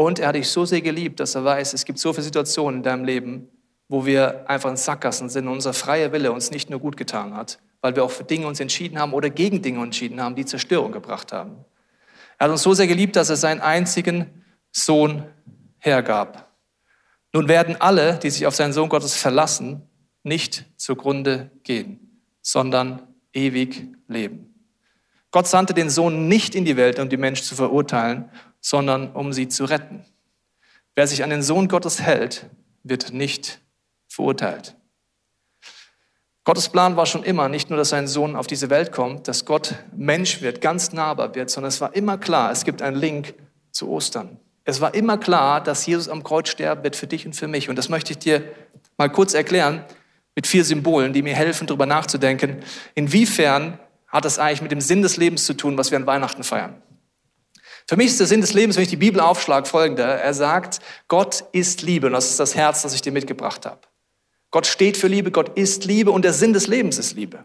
Und 0.00 0.20
er 0.20 0.28
hat 0.28 0.36
dich 0.36 0.48
so 0.48 0.64
sehr 0.64 0.80
geliebt, 0.80 1.18
dass 1.18 1.34
er 1.34 1.44
weiß, 1.44 1.74
es 1.74 1.84
gibt 1.84 1.98
so 1.98 2.12
viele 2.12 2.22
Situationen 2.22 2.78
in 2.78 2.82
deinem 2.84 3.04
Leben, 3.04 3.48
wo 3.88 4.06
wir 4.06 4.48
einfach 4.48 4.70
in 4.70 4.76
Sackgassen 4.76 5.28
sind 5.28 5.48
und 5.48 5.54
unser 5.54 5.72
freier 5.72 6.12
Wille 6.12 6.30
uns 6.30 6.52
nicht 6.52 6.70
nur 6.70 6.78
gut 6.78 6.96
getan 6.96 7.34
hat, 7.34 7.58
weil 7.80 7.96
wir 7.96 8.04
auch 8.04 8.10
für 8.12 8.22
Dinge 8.22 8.46
uns 8.46 8.60
entschieden 8.60 9.00
haben 9.00 9.12
oder 9.12 9.28
gegen 9.28 9.60
Dinge 9.60 9.82
entschieden 9.82 10.20
haben, 10.20 10.36
die 10.36 10.44
Zerstörung 10.44 10.92
gebracht 10.92 11.32
haben. 11.32 11.64
Er 12.38 12.44
hat 12.44 12.52
uns 12.52 12.62
so 12.62 12.74
sehr 12.74 12.86
geliebt, 12.86 13.16
dass 13.16 13.28
er 13.28 13.34
seinen 13.34 13.60
einzigen 13.60 14.44
Sohn 14.70 15.24
hergab. 15.78 16.48
Nun 17.32 17.48
werden 17.48 17.74
alle, 17.80 18.18
die 18.18 18.30
sich 18.30 18.46
auf 18.46 18.54
seinen 18.54 18.72
Sohn 18.72 18.88
Gottes 18.88 19.16
verlassen, 19.16 19.82
nicht 20.22 20.64
zugrunde 20.76 21.50
gehen, 21.64 22.22
sondern 22.40 23.02
ewig 23.32 23.88
leben. 24.06 24.54
Gott 25.32 25.48
sandte 25.48 25.74
den 25.74 25.90
Sohn 25.90 26.28
nicht 26.28 26.54
in 26.54 26.64
die 26.64 26.76
Welt, 26.76 27.00
um 27.00 27.08
die 27.08 27.16
Menschen 27.16 27.44
zu 27.44 27.56
verurteilen, 27.56 28.30
sondern 28.60 29.12
um 29.12 29.32
sie 29.32 29.48
zu 29.48 29.64
retten. 29.64 30.04
Wer 30.94 31.06
sich 31.06 31.22
an 31.22 31.30
den 31.30 31.42
Sohn 31.42 31.68
Gottes 31.68 32.00
hält, 32.00 32.46
wird 32.82 33.12
nicht 33.12 33.60
verurteilt. 34.08 34.74
Gottes 36.44 36.70
Plan 36.70 36.96
war 36.96 37.04
schon 37.04 37.24
immer 37.24 37.48
nicht 37.48 37.68
nur, 37.68 37.76
dass 37.76 37.90
sein 37.90 38.08
Sohn 38.08 38.34
auf 38.34 38.46
diese 38.46 38.70
Welt 38.70 38.90
kommt, 38.90 39.28
dass 39.28 39.44
Gott 39.44 39.74
Mensch 39.94 40.40
wird, 40.40 40.60
ganz 40.62 40.92
nahbar 40.92 41.34
wird, 41.34 41.50
sondern 41.50 41.68
es 41.68 41.80
war 41.80 41.94
immer 41.94 42.16
klar, 42.16 42.50
es 42.50 42.64
gibt 42.64 42.80
einen 42.80 42.96
Link 42.96 43.34
zu 43.70 43.90
Ostern. 43.90 44.38
Es 44.64 44.80
war 44.80 44.94
immer 44.94 45.18
klar, 45.18 45.62
dass 45.62 45.84
Jesus 45.86 46.08
am 46.08 46.24
Kreuz 46.24 46.48
sterben 46.48 46.84
wird 46.84 46.96
für 46.96 47.06
dich 47.06 47.26
und 47.26 47.34
für 47.34 47.48
mich. 47.48 47.68
Und 47.68 47.76
das 47.76 47.88
möchte 47.88 48.12
ich 48.12 48.18
dir 48.18 48.42
mal 48.96 49.10
kurz 49.10 49.34
erklären 49.34 49.84
mit 50.34 50.46
vier 50.46 50.64
Symbolen, 50.64 51.12
die 51.12 51.22
mir 51.22 51.34
helfen, 51.34 51.66
darüber 51.66 51.84
nachzudenken, 51.84 52.62
inwiefern 52.94 53.78
hat 54.06 54.24
das 54.24 54.38
eigentlich 54.38 54.62
mit 54.62 54.72
dem 54.72 54.80
Sinn 54.80 55.02
des 55.02 55.16
Lebens 55.16 55.44
zu 55.44 55.54
tun, 55.54 55.76
was 55.76 55.90
wir 55.90 55.98
an 55.98 56.06
Weihnachten 56.06 56.44
feiern. 56.44 56.80
Für 57.88 57.96
mich 57.96 58.08
ist 58.08 58.20
der 58.20 58.26
Sinn 58.26 58.42
des 58.42 58.52
Lebens, 58.52 58.76
wenn 58.76 58.82
ich 58.82 58.90
die 58.90 58.96
Bibel 58.96 59.18
aufschlage, 59.18 59.66
folgender. 59.66 60.04
Er 60.04 60.34
sagt, 60.34 60.80
Gott 61.08 61.44
ist 61.52 61.80
Liebe 61.80 62.08
und 62.08 62.12
das 62.12 62.28
ist 62.28 62.38
das 62.38 62.54
Herz, 62.54 62.82
das 62.82 62.92
ich 62.92 63.00
dir 63.00 63.12
mitgebracht 63.12 63.64
habe. 63.64 63.80
Gott 64.50 64.66
steht 64.66 64.98
für 64.98 65.08
Liebe, 65.08 65.30
Gott 65.30 65.56
ist 65.56 65.86
Liebe 65.86 66.10
und 66.10 66.22
der 66.22 66.34
Sinn 66.34 66.52
des 66.52 66.66
Lebens 66.66 66.98
ist 66.98 67.14
Liebe. 67.14 67.44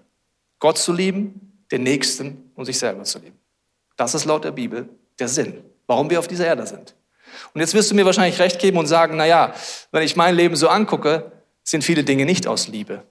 Gott 0.59 0.77
zu 0.77 0.91
lieben, 0.91 1.65
den 1.71 1.83
Nächsten 1.83 2.51
und 2.55 2.65
sich 2.65 2.77
selber 2.77 3.03
zu 3.03 3.19
lieben. 3.19 3.39
Das 3.95 4.15
ist 4.15 4.25
laut 4.25 4.43
der 4.43 4.51
Bibel 4.51 4.89
der 5.17 5.29
Sinn, 5.29 5.63
warum 5.87 6.09
wir 6.09 6.19
auf 6.19 6.27
dieser 6.27 6.45
Erde 6.45 6.67
sind. 6.67 6.93
Und 7.53 7.61
jetzt 7.61 7.73
wirst 7.73 7.91
du 7.91 7.95
mir 7.95 8.05
wahrscheinlich 8.05 8.39
recht 8.39 8.59
geben 8.59 8.77
und 8.77 8.87
sagen, 8.87 9.15
na 9.15 9.25
ja, 9.25 9.53
wenn 9.91 10.03
ich 10.03 10.17
mein 10.17 10.35
Leben 10.35 10.57
so 10.57 10.67
angucke, 10.67 11.31
sind 11.63 11.85
viele 11.85 12.03
Dinge 12.03 12.25
nicht 12.25 12.47
aus 12.47 12.67
Liebe. 12.67 13.03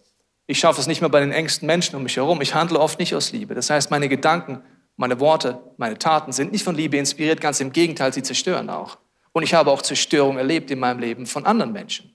Ich 0.46 0.58
schaffe 0.58 0.81
es 0.82 0.87
nicht 0.87 1.00
mehr 1.00 1.11
bei 1.11 1.20
den 1.20 1.32
engsten 1.32 1.67
Menschen 1.67 1.96
um 1.96 2.02
mich 2.02 2.17
herum. 2.17 2.43
Ich 2.43 2.55
handle 2.55 2.79
oft 2.79 2.99
nicht 2.99 3.14
aus 3.14 3.32
Liebe. 3.32 3.55
Das 3.55 3.70
heißt, 3.70 3.90
meine 3.90 4.08
Gedanken 4.08 4.62
meine 4.96 5.20
Worte, 5.20 5.60
meine 5.76 5.98
Taten 5.98 6.32
sind 6.32 6.52
nicht 6.52 6.64
von 6.64 6.74
Liebe 6.74 6.96
inspiriert, 6.96 7.40
ganz 7.40 7.60
im 7.60 7.72
Gegenteil, 7.72 8.12
sie 8.12 8.22
zerstören 8.22 8.70
auch. 8.70 8.98
Und 9.32 9.42
ich 9.42 9.54
habe 9.54 9.70
auch 9.70 9.82
Zerstörung 9.82 10.38
erlebt 10.38 10.70
in 10.70 10.78
meinem 10.78 11.00
Leben 11.00 11.26
von 11.26 11.46
anderen 11.46 11.72
Menschen. 11.72 12.12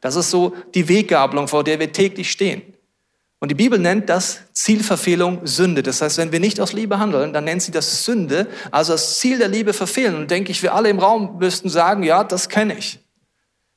Das 0.00 0.16
ist 0.16 0.30
so 0.30 0.54
die 0.74 0.88
Weggabelung, 0.88 1.48
vor 1.48 1.64
der 1.64 1.78
wir 1.78 1.92
täglich 1.92 2.30
stehen. 2.30 2.62
Und 3.40 3.50
die 3.50 3.54
Bibel 3.54 3.78
nennt 3.78 4.08
das 4.10 4.40
Zielverfehlung 4.52 5.46
Sünde. 5.46 5.82
Das 5.82 6.02
heißt, 6.02 6.18
wenn 6.18 6.30
wir 6.30 6.40
nicht 6.40 6.60
aus 6.60 6.74
Liebe 6.74 6.98
handeln, 6.98 7.32
dann 7.32 7.44
nennt 7.44 7.62
sie 7.62 7.72
das 7.72 8.04
Sünde, 8.04 8.46
also 8.70 8.92
das 8.92 9.18
Ziel 9.18 9.38
der 9.38 9.48
Liebe 9.48 9.72
verfehlen. 9.72 10.14
Und 10.14 10.30
denke 10.30 10.52
ich, 10.52 10.62
wir 10.62 10.74
alle 10.74 10.90
im 10.90 10.98
Raum 10.98 11.38
müssten 11.38 11.70
sagen, 11.70 12.02
ja, 12.02 12.22
das 12.22 12.50
kenne 12.50 12.76
ich. 12.76 12.98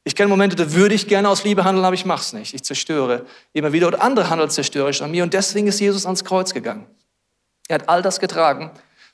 Ich 0.04 0.16
kenne 0.16 0.28
Momente, 0.28 0.58
da 0.58 0.74
würde 0.74 0.96
ich 0.96 1.08
gerne 1.08 1.30
aus 1.30 1.46
Liebe 1.46 1.64
handeln, 1.64 1.86
aber 1.86 1.94
ich 1.94 2.06
mache 2.06 2.22
es 2.22 2.34
nicht. 2.34 2.54
Ich 2.54 2.64
zerstöre 2.64 3.26
immer 3.54 3.72
wieder 3.72 3.88
oder 3.88 4.02
andere 4.02 4.30
handeln 4.30 4.50
zerstörerisch 4.50 5.02
an 5.02 5.12
mir. 5.12 5.24
Und 5.24 5.34
deswegen 5.34 5.68
ist 5.68 5.80
Jesus 5.80 6.06
ans 6.06 6.26
Kreuz 6.26 6.54
gegangen. 6.54 6.86
Er 7.74 7.80
hat 7.80 7.90
all 7.90 8.04
das 8.04 8.20
getragen, 8.20 8.70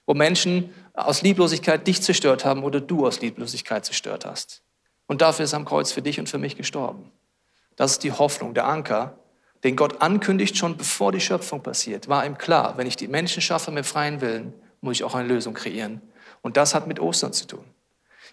wo 0.06 0.14
Menschen 0.14 0.74
aus 0.94 1.22
Lieblosigkeit 1.22 1.88
dich 1.88 2.02
zerstört 2.02 2.44
haben 2.44 2.64
oder 2.64 2.82
du 2.82 3.08
aus 3.08 3.22
Lieblosigkeit 3.22 3.86
zerstört 3.86 4.26
hast. 4.26 4.64
Und 5.08 5.22
dafür 5.22 5.46
ist 5.46 5.54
er 5.54 5.60
am 5.60 5.66
Kreuz 5.66 5.94
für 5.94 6.02
dich 6.02 6.20
und 6.20 6.28
für 6.28 6.40
mich 6.40 6.58
gestorben. 6.58 7.10
Das 7.78 7.92
ist 7.92 8.04
die 8.04 8.12
Hoffnung, 8.12 8.54
der 8.54 8.68
Anker, 8.68 9.18
den 9.64 9.78
Gott 9.78 10.02
ankündigt 10.02 10.58
schon 10.58 10.76
bevor 10.76 11.14
die 11.14 11.22
Schöpfung 11.22 11.64
passiert. 11.64 12.10
War 12.10 12.26
ihm 12.26 12.38
klar, 12.38 12.74
wenn 12.76 12.86
ich 12.86 12.98
die 12.98 13.08
Menschen 13.08 13.42
schaffe 13.42 13.72
mit 13.72 13.86
freien 13.86 14.20
Willen, 14.20 14.54
muss 14.82 14.98
ich 14.98 15.06
auch 15.06 15.16
eine 15.16 15.30
Lösung 15.30 15.54
kreieren. 15.54 16.02
Und 16.42 16.58
das 16.58 16.76
hat 16.76 16.86
mit 16.86 17.00
Ostern 17.00 17.32
zu 17.32 17.48
tun. 17.48 17.64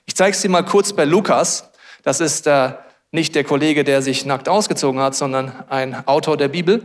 Ich 0.06 0.16
zeige 0.16 0.35
es 0.35 0.42
dir 0.42 0.49
mal 0.49 0.64
kurz 0.64 0.92
bei 0.92 1.04
Lukas. 1.04 1.71
Das 2.02 2.18
ist 2.18 2.49
äh, 2.49 2.73
nicht 3.12 3.37
der 3.37 3.45
Kollege, 3.45 3.85
der 3.85 4.02
sich 4.02 4.26
nackt 4.26 4.49
ausgezogen 4.49 5.00
hat, 5.00 5.14
sondern 5.14 5.52
ein 5.68 6.04
Autor 6.09 6.37
der 6.37 6.49
Bibel. 6.49 6.83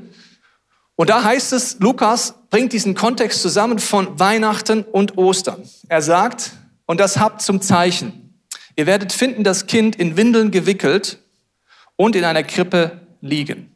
Und 0.95 1.10
da 1.10 1.24
heißt 1.24 1.53
es, 1.53 1.79
Lukas 1.79 2.36
bringt 2.50 2.74
diesen 2.74 2.95
Kontext 2.95 3.41
zusammen 3.41 3.79
von 3.79 4.19
Weihnachten 4.19 4.83
und 4.83 5.17
Ostern. 5.17 5.67
Er 5.88 6.01
sagt, 6.01 6.51
und 6.86 7.00
das 7.00 7.17
habt 7.17 7.41
zum 7.41 7.62
Zeichen. 7.62 8.39
Ihr 8.75 8.86
werdet 8.86 9.12
finden, 9.12 9.43
das 9.43 9.67
Kind 9.67 9.95
in 9.95 10.17
Windeln 10.17 10.51
gewickelt 10.51 11.19
und 11.95 12.15
in 12.15 12.24
einer 12.24 12.43
Krippe 12.43 13.01
liegen. 13.21 13.71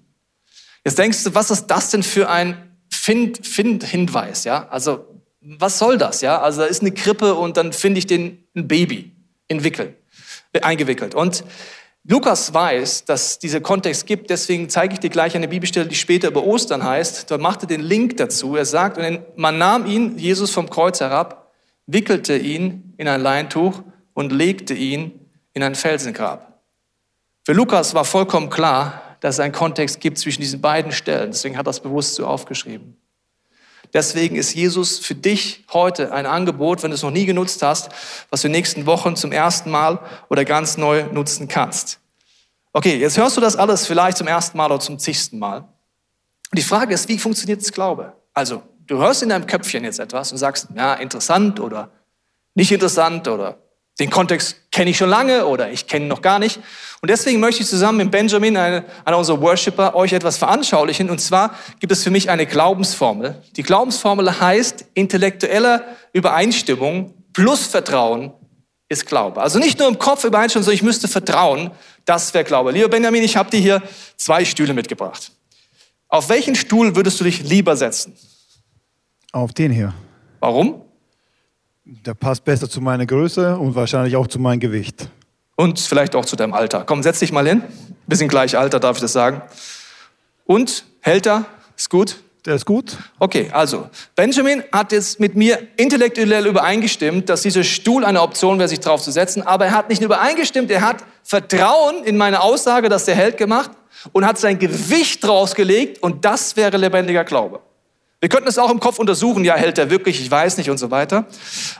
Jetzt 0.84 1.00
denkst 1.00 1.24
du, 1.24 1.34
was 1.34 1.51
ist 1.51 1.67
das 1.67 1.91
denn 1.91 2.03
für 2.03 2.29
ein 2.29 2.77
Find, 2.91 3.45
Find 3.45 3.84
Hinweis, 3.84 4.43
ja? 4.43 4.67
Also, 4.69 5.05
was 5.41 5.79
soll 5.79 5.98
das, 5.98 6.22
ja? 6.22 6.41
Also, 6.41 6.62
da 6.62 6.67
ist 6.67 6.81
eine 6.81 6.91
Krippe 6.91 7.36
und 7.36 7.57
dann 7.57 7.74
finde 7.74 8.00
ich 8.00 8.07
den 8.07 8.43
ein 8.55 8.67
Baby 8.67 9.15
in 9.48 9.63
Wickel, 9.63 9.95
eingewickelt. 10.62 11.15
Und 11.15 11.43
Lukas 12.07 12.53
weiß, 12.53 13.05
dass 13.05 13.39
dieser 13.39 13.62
Kontext 13.62 14.05
gibt, 14.05 14.29
deswegen 14.29 14.69
zeige 14.69 14.93
ich 14.93 15.00
dir 15.00 15.09
gleich 15.09 15.35
eine 15.35 15.47
Bibelstelle, 15.47 15.88
die 15.88 15.95
später 15.95 16.27
über 16.27 16.43
Ostern 16.43 16.83
heißt. 16.83 17.31
Dort 17.31 17.41
macht 17.41 17.63
er 17.63 17.67
den 17.67 17.81
Link 17.81 18.17
dazu. 18.17 18.55
Er 18.55 18.65
sagt, 18.65 19.00
man 19.35 19.57
nahm 19.57 19.88
ihn, 19.88 20.15
Jesus 20.17 20.51
vom 20.51 20.69
Kreuz 20.69 21.00
herab, 21.00 21.51
wickelte 21.88 22.38
ihn 22.38 22.93
in 22.97 23.07
ein 23.07 23.21
Leintuch 23.21 23.81
und 24.13 24.31
legte 24.31 24.75
ihn 24.75 25.19
in 25.53 25.63
ein 25.63 25.74
Felsengrab. 25.74 26.62
Für 27.43 27.53
Lukas 27.53 27.95
war 27.95 28.05
vollkommen 28.05 28.51
klar, 28.51 29.17
dass 29.21 29.35
es 29.35 29.39
einen 29.39 29.53
Kontext 29.53 30.00
gibt 30.00 30.19
zwischen 30.19 30.41
diesen 30.41 30.62
beiden 30.62 30.91
Stellen. 30.91 31.31
Deswegen 31.31 31.57
hat 31.57 31.63
er 31.63 31.71
das 31.71 31.79
bewusst 31.79 32.13
so 32.13 32.27
aufgeschrieben. 32.27 32.97
Deswegen 33.96 34.36
ist 34.36 34.54
Jesus 34.54 35.00
für 35.00 35.16
dich 35.16 35.64
heute 35.72 36.12
ein 36.12 36.25
Angebot, 36.25 36.84
wenn 36.84 36.92
du 36.92 36.96
es 36.96 37.02
noch 37.02 37.12
nie 37.12 37.25
genutzt 37.25 37.62
hast, 37.62 37.88
was 38.30 38.42
du 38.42 38.48
in 38.48 38.52
den 38.52 38.60
nächsten 38.60 38.86
Wochen 38.86 39.16
zum 39.16 39.32
ersten 39.32 39.72
Mal 39.72 40.00
oder 40.28 40.44
ganz 40.44 40.75
neu 40.75 41.06
nutzen 41.14 41.48
kannst. 41.48 42.02
Okay, 42.74 42.98
jetzt 42.98 43.18
hörst 43.18 43.38
du 43.38 43.42
das 43.42 43.56
alles 43.56 43.88
vielleicht 43.88 44.18
zum 44.18 44.28
ersten 44.28 44.58
Mal 44.58 44.66
oder 44.66 44.82
zum 44.82 45.00
zigsten 45.00 45.40
Mal. 45.40 45.60
Und 45.60 46.60
die 46.60 46.62
Frage 46.62 46.94
ist, 46.94 47.08
wie 47.08 47.18
funktioniert 47.18 47.62
das 47.62 47.72
Glaube? 47.72 48.12
Also, 48.34 48.64
du 48.86 48.98
hörst 48.98 49.24
in 49.24 49.30
deinem 49.30 49.48
Köpfchen 49.48 49.86
jetzt 49.86 50.00
etwas 50.00 50.30
und 50.34 50.40
sagst, 50.40 50.68
ja, 50.75 50.96
interessant 50.96 51.62
oder 51.62 51.90
nicht 52.54 52.74
interessant 52.74 53.30
oder 53.30 53.60
den 54.00 54.10
Kontext 54.10 54.58
kenne 54.72 54.90
ich 54.90 54.98
schon 54.98 55.10
lange 55.10 55.46
oder 55.46 55.72
ich 55.72 55.88
kenne 55.88 56.06
ihn 56.06 56.10
noch 56.10 56.22
gar 56.22 56.40
nicht. 56.40 56.60
Und 57.02 57.10
deswegen 57.10 57.40
möchte 57.40 57.62
ich 57.62 57.70
zusammen 57.70 58.00
mit 58.00 58.12
Benjamin, 58.12 58.58
einer 58.58 58.84
unserer 59.18 59.40
Worshipper, 59.42 59.96
euch 59.96 60.12
etwas 60.12 60.38
veranschaulichen. 60.38 61.10
Und 61.10 61.20
zwar 61.20 61.56
gibt 61.80 61.92
es 61.92 62.04
für 62.04 62.12
mich 62.12 62.30
eine 62.30 62.46
Glaubensformel. 62.46 63.42
Die 63.56 63.64
Glaubensformel 63.64 64.40
heißt 64.40 64.86
intellektuelle 64.96 65.84
Übereinstimmung 66.14 67.14
plus 67.32 67.68
Vertrauen 67.68 68.34
ist 68.90 69.06
Glaube. 69.06 69.42
Also 69.42 69.60
nicht 69.60 69.80
nur 69.80 69.88
im 69.88 69.98
Kopf 69.98 70.24
übereinstimmen, 70.24 70.64
sondern 70.64 70.75
ich 70.75 70.84
müsste 70.84 71.08
vertrauen, 71.08 71.72
das 72.06 72.34
wäre 72.34 72.44
Glaube. 72.44 72.72
Lieber 72.72 72.88
Benjamin, 72.88 73.24
ich 73.24 73.36
habe 73.36 73.50
dir 73.50 73.60
hier 73.60 73.82
zwei 74.16 74.46
Stühle 74.46 74.74
mitgebracht. 74.74 75.32
Auf 76.08 76.30
welchen 76.30 76.56
Stuhl 76.56 76.96
würdest 76.96 77.20
du 77.20 77.24
dich 77.24 77.44
lieber 77.44 77.75
setzen? 77.75 78.16
Auf 79.32 79.54
den 79.54 79.72
hier. 79.72 79.94
Warum? 80.40 80.85
Der 81.88 82.15
passt 82.15 82.44
besser 82.44 82.68
zu 82.68 82.82
meiner 82.82 83.06
Größe 83.06 83.58
und 83.58 83.75
wahrscheinlich 83.75 84.15
auch 84.15 84.25
zu 84.25 84.39
meinem 84.39 84.60
Gewicht. 84.60 85.08
Und 85.56 85.80
vielleicht 85.80 86.15
auch 86.15 86.25
zu 86.25 86.36
deinem 86.36 86.54
Alter. 86.56 86.84
Komm, 86.84 87.04
setz 87.04 87.20
dich 87.20 87.32
mal 87.32 87.48
hin. 87.48 87.62
Wir 88.08 88.18
sind 88.18 88.27
gleich 88.27 88.58
Alter, 88.58 88.80
darf 88.80 88.98
ich 88.98 89.01
das 89.01 89.13
sagen. 89.13 89.44
Und 90.46 90.84
hält 91.01 91.27
er? 91.27 91.46
Ist 91.77 91.92
gut? 91.92 92.18
Der 92.44 92.56
ist 92.56 92.65
gut. 92.65 92.98
Okay, 93.20 93.50
also 93.51 93.88
Benjamin 94.15 94.63
hat 94.72 94.92
jetzt 94.92 95.20
mit 95.20 95.36
mir 95.36 95.60
intellektuell 95.77 96.48
übereingestimmt, 96.48 97.30
dass 97.30 97.44
dieser 97.44 97.63
Stuhl 97.63 98.04
eine 98.04 98.22
Option 98.22 98.58
wäre, 98.58 98.68
sich 98.68 98.80
drauf 98.80 99.04
zu 99.04 99.12
setzen. 99.12 99.44
Aber 99.44 99.65
er 99.65 99.72
hat 99.72 99.89
nicht 99.89 100.01
nur 100.01 100.08
übereingestimmt, 100.08 100.72
er 100.72 100.82
hat 100.82 101.04
Vertrauen 101.22 102.04
in 102.04 102.18
meine 102.18 102.42
Aussage, 102.42 102.89
dass 102.89 103.06
der 103.06 103.15
hält 103.15 103.38
gemacht 103.38 103.70
und 104.12 104.25
hat 104.25 104.39
sein 104.39 104.58
Gewicht 104.58 105.24
drausgelegt 105.24 106.01
und 106.01 106.25
das 106.25 106.56
wäre 106.56 106.77
lebendiger 106.77 107.24
Glaube. 107.24 107.62
Wir 108.25 108.29
könnten 108.29 108.50
es 108.50 108.58
auch 108.58 108.72
im 108.72 108.79
Kopf 108.79 108.98
untersuchen, 108.98 109.46
ja, 109.46 109.53
hält 109.55 109.77
er 109.77 109.91
wirklich, 109.91 110.20
ich 110.20 110.32
weiß 110.32 110.58
nicht 110.58 110.72
und 110.72 110.79
so 110.79 110.89
weiter. 110.89 111.27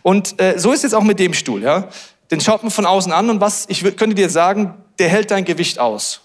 Und 0.04 0.40
äh, 0.40 0.60
so 0.60 0.74
ist 0.74 0.78
es 0.78 0.84
jetzt 0.84 0.94
auch 0.94 1.02
mit 1.02 1.18
dem 1.18 1.34
Stuhl, 1.34 1.64
ja. 1.64 1.90
Den 2.30 2.40
schaut 2.40 2.62
man 2.62 2.70
von 2.70 2.86
außen 2.86 3.12
an 3.12 3.32
und 3.32 3.42
was, 3.42 3.66
ich 3.68 3.82
könnte 3.82 4.14
dir 4.14 4.30
sagen, 4.30 4.75
der 5.00 5.10
hält 5.10 5.32
dein 5.32 5.44
Gewicht 5.44 5.80
aus. 5.80 6.22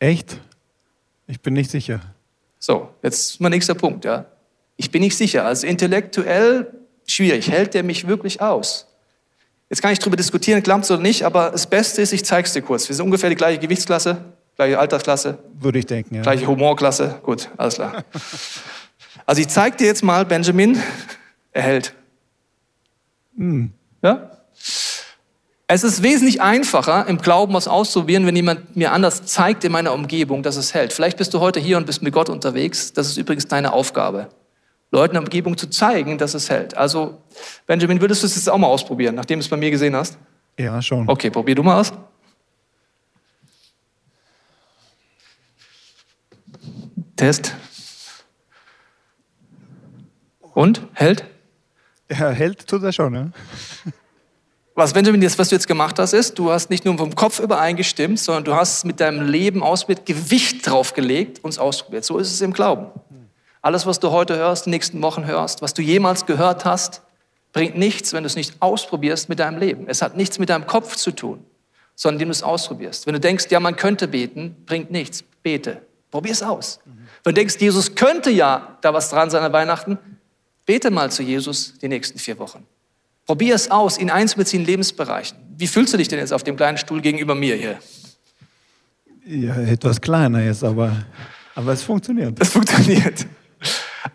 Echt? 0.00 0.40
Ich 1.28 1.40
bin 1.40 1.54
nicht 1.54 1.70
sicher. 1.70 2.00
So, 2.58 2.88
jetzt 3.00 3.30
ist 3.30 3.40
mein 3.40 3.52
nächster 3.52 3.74
Punkt, 3.74 4.04
ja. 4.04 4.24
Ich 4.76 4.90
bin 4.90 5.02
nicht 5.02 5.16
sicher, 5.16 5.44
also 5.44 5.68
intellektuell 5.68 6.72
schwierig, 7.06 7.48
hält 7.48 7.74
der 7.74 7.84
mich 7.84 8.08
wirklich 8.08 8.40
aus? 8.40 8.88
Jetzt 9.70 9.82
kann 9.82 9.92
ich 9.92 10.00
darüber 10.00 10.16
diskutieren, 10.16 10.64
klappt 10.64 10.82
es 10.82 10.90
oder 10.90 11.02
nicht, 11.02 11.22
aber 11.22 11.50
das 11.50 11.68
Beste 11.68 12.02
ist, 12.02 12.12
ich 12.12 12.24
zeige 12.24 12.48
es 12.48 12.54
dir 12.54 12.62
kurz. 12.62 12.88
Wir 12.88 12.96
sind 12.96 13.04
ungefähr 13.04 13.30
die 13.30 13.36
gleiche 13.36 13.60
Gewichtsklasse, 13.60 14.16
gleiche 14.56 14.80
Altersklasse. 14.80 15.38
Würde 15.60 15.78
ich 15.78 15.86
denken, 15.86 16.16
ja. 16.16 16.22
Gleiche 16.22 16.48
Humorklasse. 16.48 17.20
Gut, 17.22 17.48
alles 17.56 17.76
klar. 17.76 18.04
Also 19.26 19.40
ich 19.40 19.48
zeige 19.48 19.76
dir 19.76 19.86
jetzt 19.86 20.04
mal, 20.04 20.24
Benjamin, 20.24 20.80
er 21.52 21.62
hält. 21.62 21.94
Mm. 23.34 23.66
Ja? 24.02 24.30
Es 25.68 25.82
ist 25.82 26.04
wesentlich 26.04 26.40
einfacher, 26.40 27.08
im 27.08 27.18
Glauben 27.18 27.52
was 27.52 27.66
auszuprobieren, 27.66 28.24
wenn 28.24 28.36
jemand 28.36 28.76
mir 28.76 28.92
anders 28.92 29.26
zeigt 29.26 29.64
in 29.64 29.72
meiner 29.72 29.92
Umgebung, 29.92 30.44
dass 30.44 30.54
es 30.54 30.74
hält. 30.74 30.92
Vielleicht 30.92 31.18
bist 31.18 31.34
du 31.34 31.40
heute 31.40 31.58
hier 31.58 31.76
und 31.76 31.86
bist 31.86 32.02
mit 32.02 32.14
Gott 32.14 32.28
unterwegs. 32.28 32.92
Das 32.92 33.08
ist 33.08 33.16
übrigens 33.16 33.48
deine 33.48 33.72
Aufgabe. 33.72 34.28
Leuten 34.92 35.10
in 35.10 35.14
der 35.14 35.22
Umgebung 35.22 35.56
zu 35.56 35.68
zeigen, 35.68 36.18
dass 36.18 36.34
es 36.34 36.48
hält. 36.48 36.76
Also, 36.76 37.20
Benjamin, 37.66 38.00
würdest 38.00 38.22
du 38.22 38.28
es 38.28 38.36
jetzt 38.36 38.48
auch 38.48 38.58
mal 38.58 38.68
ausprobieren, 38.68 39.16
nachdem 39.16 39.40
du 39.40 39.44
es 39.44 39.48
bei 39.48 39.56
mir 39.56 39.72
gesehen 39.72 39.96
hast? 39.96 40.16
Ja, 40.56 40.80
schon. 40.80 41.08
Okay, 41.08 41.30
probier 41.30 41.56
du 41.56 41.64
mal 41.64 41.80
aus. 41.80 41.92
Test. 47.16 47.56
Und? 50.56 50.80
Hält? 50.94 51.26
Ja, 52.10 52.30
hält 52.30 52.66
tut 52.66 52.82
er 52.82 52.90
schon, 52.90 53.12
ne? 53.12 53.30
Was 54.74 54.94
Benjamin, 54.94 55.20
das, 55.20 55.38
was 55.38 55.50
du 55.50 55.54
jetzt 55.54 55.68
gemacht 55.68 55.98
hast, 55.98 56.14
ist, 56.14 56.38
du 56.38 56.50
hast 56.50 56.70
nicht 56.70 56.86
nur 56.86 56.96
vom 56.96 57.14
Kopf 57.14 57.40
übereingestimmt, 57.40 58.18
sondern 58.18 58.44
du 58.44 58.54
hast 58.54 58.86
mit 58.86 59.00
deinem 59.00 59.28
Leben 59.28 59.62
ausprobiert, 59.62 60.06
Gewicht 60.06 60.66
draufgelegt 60.66 61.44
und 61.44 61.50
es 61.50 61.58
ausprobiert. 61.58 62.06
So 62.06 62.16
ist 62.16 62.32
es 62.32 62.40
im 62.40 62.54
Glauben. 62.54 62.86
Alles, 63.60 63.84
was 63.84 64.00
du 64.00 64.10
heute 64.12 64.36
hörst, 64.36 64.64
die 64.64 64.70
nächsten 64.70 65.02
Wochen 65.02 65.26
hörst, 65.26 65.60
was 65.60 65.74
du 65.74 65.82
jemals 65.82 66.24
gehört 66.24 66.64
hast, 66.64 67.02
bringt 67.52 67.76
nichts, 67.76 68.14
wenn 68.14 68.22
du 68.22 68.26
es 68.26 68.36
nicht 68.36 68.54
ausprobierst 68.60 69.28
mit 69.28 69.40
deinem 69.40 69.58
Leben. 69.58 69.84
Es 69.88 70.00
hat 70.00 70.16
nichts 70.16 70.38
mit 70.38 70.48
deinem 70.48 70.66
Kopf 70.66 70.96
zu 70.96 71.10
tun, 71.10 71.44
sondern 71.94 72.16
indem 72.16 72.28
du 72.28 72.32
es 72.32 72.42
ausprobierst. 72.42 73.06
Wenn 73.06 73.12
du 73.12 73.20
denkst, 73.20 73.48
ja, 73.50 73.60
man 73.60 73.76
könnte 73.76 74.08
beten, 74.08 74.56
bringt 74.64 74.90
nichts. 74.90 75.22
Bete. 75.42 75.82
Probier 76.10 76.32
es 76.32 76.42
aus. 76.42 76.80
Wenn 77.24 77.34
du 77.34 77.40
denkst, 77.40 77.56
Jesus 77.58 77.94
könnte 77.94 78.30
ja 78.30 78.78
da 78.80 78.94
was 78.94 79.10
dran 79.10 79.28
sein 79.28 79.42
an 79.42 79.52
Weihnachten, 79.52 79.98
Bete 80.66 80.90
mal 80.90 81.10
zu 81.10 81.22
Jesus 81.22 81.74
die 81.80 81.88
nächsten 81.88 82.18
vier 82.18 82.38
Wochen. 82.38 82.66
Probier 83.24 83.54
es 83.54 83.70
aus, 83.70 83.98
ihn 83.98 84.10
einzubeziehen 84.10 84.62
in 84.62 84.66
Lebensbereichen. 84.66 85.38
Wie 85.56 85.66
fühlst 85.66 85.92
du 85.92 85.96
dich 85.96 86.08
denn 86.08 86.18
jetzt 86.18 86.32
auf 86.32 86.42
dem 86.42 86.56
kleinen 86.56 86.76
Stuhl 86.76 87.00
gegenüber 87.00 87.34
mir 87.34 87.54
hier? 87.56 87.78
Ja, 89.24 89.56
etwas 89.56 90.00
kleiner 90.00 90.42
jetzt, 90.42 90.62
aber, 90.62 91.06
aber 91.54 91.72
es 91.72 91.82
funktioniert. 91.82 92.38
Es 92.40 92.50
funktioniert. 92.50 93.26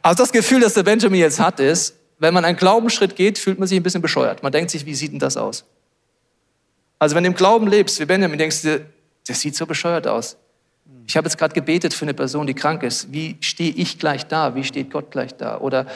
Also 0.01 0.23
das 0.23 0.31
Gefühl, 0.31 0.61
das 0.61 0.73
der 0.73 0.83
Benjamin 0.83 1.19
jetzt 1.19 1.39
hat, 1.39 1.59
ist, 1.59 1.95
wenn 2.19 2.33
man 2.33 2.45
einen 2.45 2.57
Glaubensschritt 2.57 3.15
geht, 3.15 3.37
fühlt 3.37 3.59
man 3.59 3.67
sich 3.67 3.77
ein 3.77 3.83
bisschen 3.83 4.01
bescheuert. 4.01 4.43
Man 4.43 4.51
denkt 4.51 4.71
sich, 4.71 4.85
wie 4.85 4.93
sieht 4.93 5.11
denn 5.11 5.19
das 5.19 5.37
aus? 5.37 5.65
Also 6.99 7.15
wenn 7.15 7.23
du 7.23 7.29
im 7.29 7.35
Glauben 7.35 7.67
lebst, 7.67 7.99
wie 7.99 8.05
Benjamin, 8.05 8.37
denkst 8.37 8.61
du, 8.61 8.85
das 9.27 9.39
sieht 9.41 9.55
so 9.55 9.65
bescheuert 9.65 10.07
aus. 10.07 10.37
Ich 11.07 11.17
habe 11.17 11.25
jetzt 11.27 11.37
gerade 11.37 11.53
gebetet 11.53 11.93
für 11.93 12.05
eine 12.05 12.13
Person, 12.13 12.47
die 12.47 12.53
krank 12.53 12.83
ist. 12.83 13.11
Wie 13.11 13.37
stehe 13.41 13.71
ich 13.71 13.99
gleich 13.99 14.27
da? 14.27 14.55
Wie 14.55 14.63
steht 14.63 14.91
Gott 14.91 15.11
gleich 15.11 15.35
da? 15.35 15.57
Oder 15.57 15.87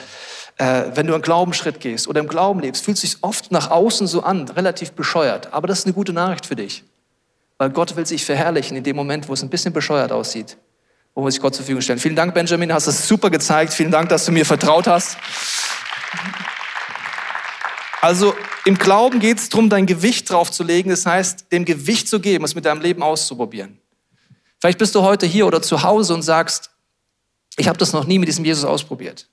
äh, 0.57 0.83
wenn 0.93 1.07
du 1.07 1.13
einen 1.13 1.21
Glaubensschritt 1.21 1.79
gehst 1.79 2.07
oder 2.07 2.21
im 2.21 2.27
Glauben 2.27 2.61
lebst, 2.61 2.83
fühlt 2.83 2.95
es 2.95 3.01
sich 3.01 3.17
oft 3.21 3.51
nach 3.51 3.71
außen 3.71 4.07
so 4.07 4.23
an, 4.23 4.47
relativ 4.49 4.93
bescheuert. 4.93 5.53
Aber 5.53 5.67
das 5.67 5.79
ist 5.79 5.85
eine 5.85 5.93
gute 5.93 6.13
Nachricht 6.13 6.45
für 6.45 6.55
dich. 6.55 6.83
Weil 7.57 7.69
Gott 7.69 7.95
will 7.95 8.05
sich 8.05 8.25
verherrlichen 8.25 8.75
in 8.77 8.83
dem 8.83 8.95
Moment, 8.95 9.27
wo 9.27 9.33
es 9.33 9.41
ein 9.41 9.49
bisschen 9.49 9.73
bescheuert 9.73 10.11
aussieht. 10.11 10.57
Wo 11.13 11.23
wir 11.23 11.31
sich 11.31 11.41
Gott 11.41 11.55
zur 11.55 11.63
Verfügung 11.63 11.81
stellen. 11.81 11.99
Vielen 11.99 12.15
Dank, 12.15 12.33
Benjamin, 12.33 12.73
hast 12.73 12.87
es 12.87 13.07
super 13.07 13.29
gezeigt. 13.29 13.73
Vielen 13.73 13.91
Dank, 13.91 14.09
dass 14.09 14.25
du 14.25 14.31
mir 14.31 14.45
vertraut 14.45 14.87
hast. 14.87 15.17
Also 18.01 18.35
im 18.65 18.77
Glauben 18.77 19.19
geht 19.19 19.37
es 19.37 19.49
darum, 19.49 19.69
dein 19.69 19.85
Gewicht 19.85 20.29
draufzulegen. 20.29 20.89
Das 20.89 21.05
heißt, 21.05 21.51
dem 21.51 21.65
Gewicht 21.65 22.07
zu 22.07 22.19
geben, 22.19 22.43
es 22.45 22.55
mit 22.55 22.65
deinem 22.65 22.81
Leben 22.81 23.03
auszuprobieren. 23.03 23.79
Vielleicht 24.59 24.77
bist 24.79 24.95
du 24.95 25.01
heute 25.01 25.25
hier 25.25 25.47
oder 25.47 25.61
zu 25.61 25.83
Hause 25.83 26.13
und 26.13 26.21
sagst, 26.21 26.71
ich 27.57 27.67
habe 27.67 27.77
das 27.77 27.93
noch 27.93 28.05
nie 28.05 28.19
mit 28.19 28.27
diesem 28.27 28.43
Jesus 28.43 28.65
ausprobiert. 28.65 29.27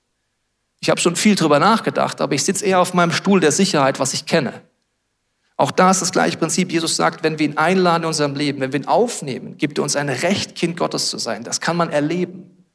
Ich 0.83 0.89
habe 0.89 0.99
schon 0.99 1.15
viel 1.15 1.35
drüber 1.35 1.59
nachgedacht, 1.59 2.19
aber 2.19 2.35
ich 2.35 2.43
sitze 2.43 2.65
eher 2.65 2.81
auf 2.81 2.93
meinem 2.93 3.13
Stuhl 3.13 3.39
der 3.39 3.53
Sicherheit, 3.53 4.01
was 4.01 4.13
ich 4.13 4.25
kenne. 4.25 4.51
Auch 5.55 5.71
da 5.71 5.89
ist 5.89 6.01
das 6.01 6.11
gleiche 6.11 6.35
Prinzip. 6.35 6.73
Jesus 6.73 6.97
sagt, 6.97 7.23
wenn 7.23 7.39
wir 7.39 7.45
ihn 7.45 7.57
einladen 7.57 8.03
in 8.03 8.07
unserem 8.07 8.35
Leben, 8.35 8.59
wenn 8.59 8.73
wir 8.73 8.81
ihn 8.81 8.87
aufnehmen, 8.87 9.55
gibt 9.55 9.77
er 9.77 9.85
uns 9.85 9.95
ein 9.95 10.09
Recht, 10.09 10.55
Kind 10.55 10.75
Gottes 10.75 11.09
zu 11.09 11.17
sein. 11.17 11.45
Das 11.45 11.61
kann 11.61 11.77
man 11.77 11.89
erleben. 11.89 12.65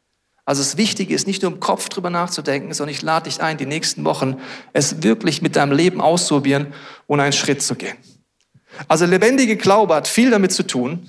Also 0.47 0.62
das 0.62 0.79
Wichtige 0.79 1.15
ist 1.15 1.27
nicht 1.27 1.43
nur 1.43 1.53
im 1.53 1.61
Kopf 1.61 1.91
drüber 1.91 2.09
nachzudenken, 2.09 2.73
sondern 2.73 2.95
ich 2.95 3.03
lade 3.03 3.29
dich 3.29 3.43
ein, 3.43 3.59
die 3.59 3.67
nächsten 3.67 4.07
Wochen 4.07 4.37
es 4.73 5.03
wirklich 5.03 5.43
mit 5.43 5.55
deinem 5.55 5.73
Leben 5.73 6.00
auszuprobieren 6.00 6.69
und 7.09 7.21
einen 7.21 7.35
Schritt 7.35 7.61
zu 7.61 7.75
gehen. 7.75 7.99
Also 8.88 9.05
lebendige 9.05 9.59
Glaube 9.59 9.95
hat 9.95 10.09
viel 10.09 10.31
damit 10.31 10.53
zu 10.53 10.67
tun, 10.67 11.07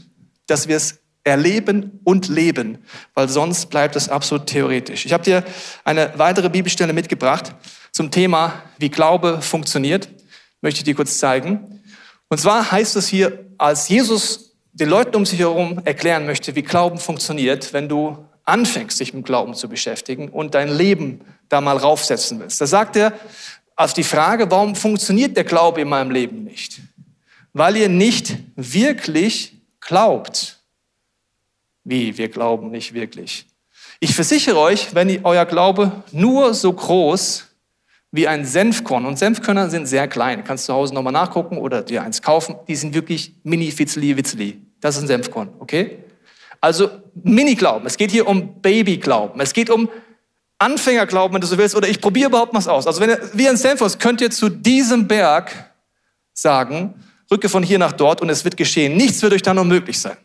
dass 0.47 0.67
wir 0.67 0.75
es 0.75 0.99
erleben 1.29 1.99
und 2.03 2.27
leben, 2.27 2.79
weil 3.13 3.29
sonst 3.29 3.67
bleibt 3.67 3.95
es 3.95 4.09
absolut 4.09 4.47
theoretisch. 4.47 5.05
Ich 5.05 5.13
habe 5.13 5.23
dir 5.23 5.43
eine 5.83 6.11
weitere 6.15 6.49
Bibelstelle 6.49 6.91
mitgebracht 6.91 7.53
zum 7.91 8.11
Thema, 8.11 8.63
wie 8.77 8.89
Glaube 8.89 9.41
funktioniert. 9.41 10.09
Möchte 10.61 10.79
ich 10.79 10.83
dir 10.83 10.95
kurz 10.95 11.19
zeigen. 11.19 11.81
Und 12.27 12.39
zwar 12.39 12.71
heißt 12.71 12.95
es 12.95 13.07
hier, 13.07 13.45
als 13.57 13.87
Jesus 13.89 14.55
den 14.73 14.89
Leuten 14.89 15.15
um 15.15 15.25
sich 15.25 15.39
herum 15.39 15.81
erklären 15.85 16.25
möchte, 16.25 16.55
wie 16.55 16.63
Glauben 16.63 16.99
funktioniert, 16.99 17.73
wenn 17.73 17.89
du 17.89 18.25
anfängst, 18.45 18.99
dich 18.99 19.13
mit 19.13 19.25
Glauben 19.25 19.53
zu 19.53 19.69
beschäftigen 19.69 20.29
und 20.29 20.55
dein 20.55 20.69
Leben 20.69 21.21
da 21.49 21.61
mal 21.61 21.77
raufsetzen 21.77 22.39
willst. 22.39 22.59
Da 22.59 22.67
sagt 22.67 22.95
er 22.95 23.13
auf 23.75 23.93
die 23.93 24.03
Frage, 24.03 24.49
warum 24.51 24.75
funktioniert 24.75 25.37
der 25.37 25.43
Glaube 25.43 25.81
in 25.81 25.89
meinem 25.89 26.11
Leben 26.11 26.43
nicht? 26.43 26.81
Weil 27.53 27.77
ihr 27.77 27.89
nicht 27.89 28.37
wirklich 28.55 29.55
glaubt. 29.79 30.58
Wie, 31.83 32.17
wir 32.17 32.29
glauben 32.29 32.71
nicht 32.71 32.93
wirklich. 32.93 33.47
Ich 33.99 34.15
versichere 34.15 34.59
euch, 34.59 34.93
wenn 34.95 35.25
euer 35.25 35.45
Glaube 35.45 36.03
nur 36.11 36.53
so 36.53 36.71
groß 36.71 37.45
wie 38.11 38.27
ein 38.27 38.45
Senfkorn, 38.45 39.05
und 39.05 39.19
Senfkörner 39.19 39.69
sind 39.69 39.85
sehr 39.85 40.07
klein, 40.07 40.43
kannst 40.43 40.67
du 40.67 40.73
zu 40.73 40.75
Hause 40.75 40.93
nochmal 40.93 41.13
nachgucken 41.13 41.57
oder 41.57 41.83
dir 41.83 42.03
eins 42.03 42.21
kaufen, 42.21 42.55
die 42.67 42.75
sind 42.75 42.93
wirklich 42.93 43.35
mini 43.43 43.71
fitzeli 43.71 44.17
witzeli. 44.17 44.61
Das 44.81 44.95
ist 44.95 45.03
ein 45.03 45.07
Senfkorn, 45.07 45.49
okay? 45.59 45.99
Also 46.61 46.89
Mini-Glauben. 47.23 47.85
Es 47.85 47.97
geht 47.97 48.11
hier 48.11 48.27
um 48.27 48.61
Baby-Glauben. 48.61 49.39
Es 49.39 49.53
geht 49.53 49.69
um 49.69 49.89
Anfängerglauben, 50.57 51.35
wenn 51.35 51.41
du 51.41 51.47
so 51.47 51.57
willst, 51.57 51.75
oder 51.75 51.87
ich 51.87 52.01
probiere 52.01 52.29
überhaupt 52.29 52.53
was 52.53 52.67
aus. 52.67 52.85
Also 52.85 52.99
wenn 52.99 53.11
ihr, 53.11 53.19
wie 53.33 53.47
ein 53.47 53.57
Stanford 53.57 53.99
könnt 53.99 54.21
ihr 54.21 54.31
zu 54.31 54.49
diesem 54.49 55.07
Berg 55.07 55.71
sagen, 56.33 56.95
rücke 57.31 57.47
von 57.47 57.63
hier 57.63 57.79
nach 57.79 57.93
dort 57.93 58.21
und 58.21 58.29
es 58.29 58.43
wird 58.43 58.57
geschehen. 58.57 58.97
Nichts 58.97 59.21
wird 59.21 59.33
euch 59.33 59.41
dann 59.41 59.57
unmöglich 59.57 59.99
sein. 59.99 60.17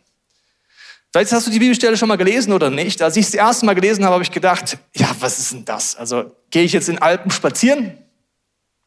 Vielleicht 1.14 1.30
hast 1.30 1.47
du 1.47 1.52
die 1.52 1.61
Bibelstelle 1.61 1.97
schon 1.97 2.09
mal 2.09 2.16
gelesen 2.16 2.52
oder 2.52 2.71
nicht. 2.71 3.00
Als 3.00 3.16
ich 3.16 3.26
es 3.26 3.30
das 3.30 3.38
erste 3.38 3.66
Mal 3.66 3.75
gelesen 3.75 4.04
habe, 4.04 4.14
habe 4.14 4.25
ich 4.25 4.33
gedacht, 4.33 4.76
ja, 4.97 5.14
was 5.21 5.38
ist 5.38 5.52
denn 5.52 5.64
das? 5.64 5.94
Also 5.94 6.35
gehe 6.50 6.64
ich 6.64 6.73
jetzt 6.73 6.88
in 6.88 6.99
Alpen 6.99 7.30
spazieren, 7.30 7.97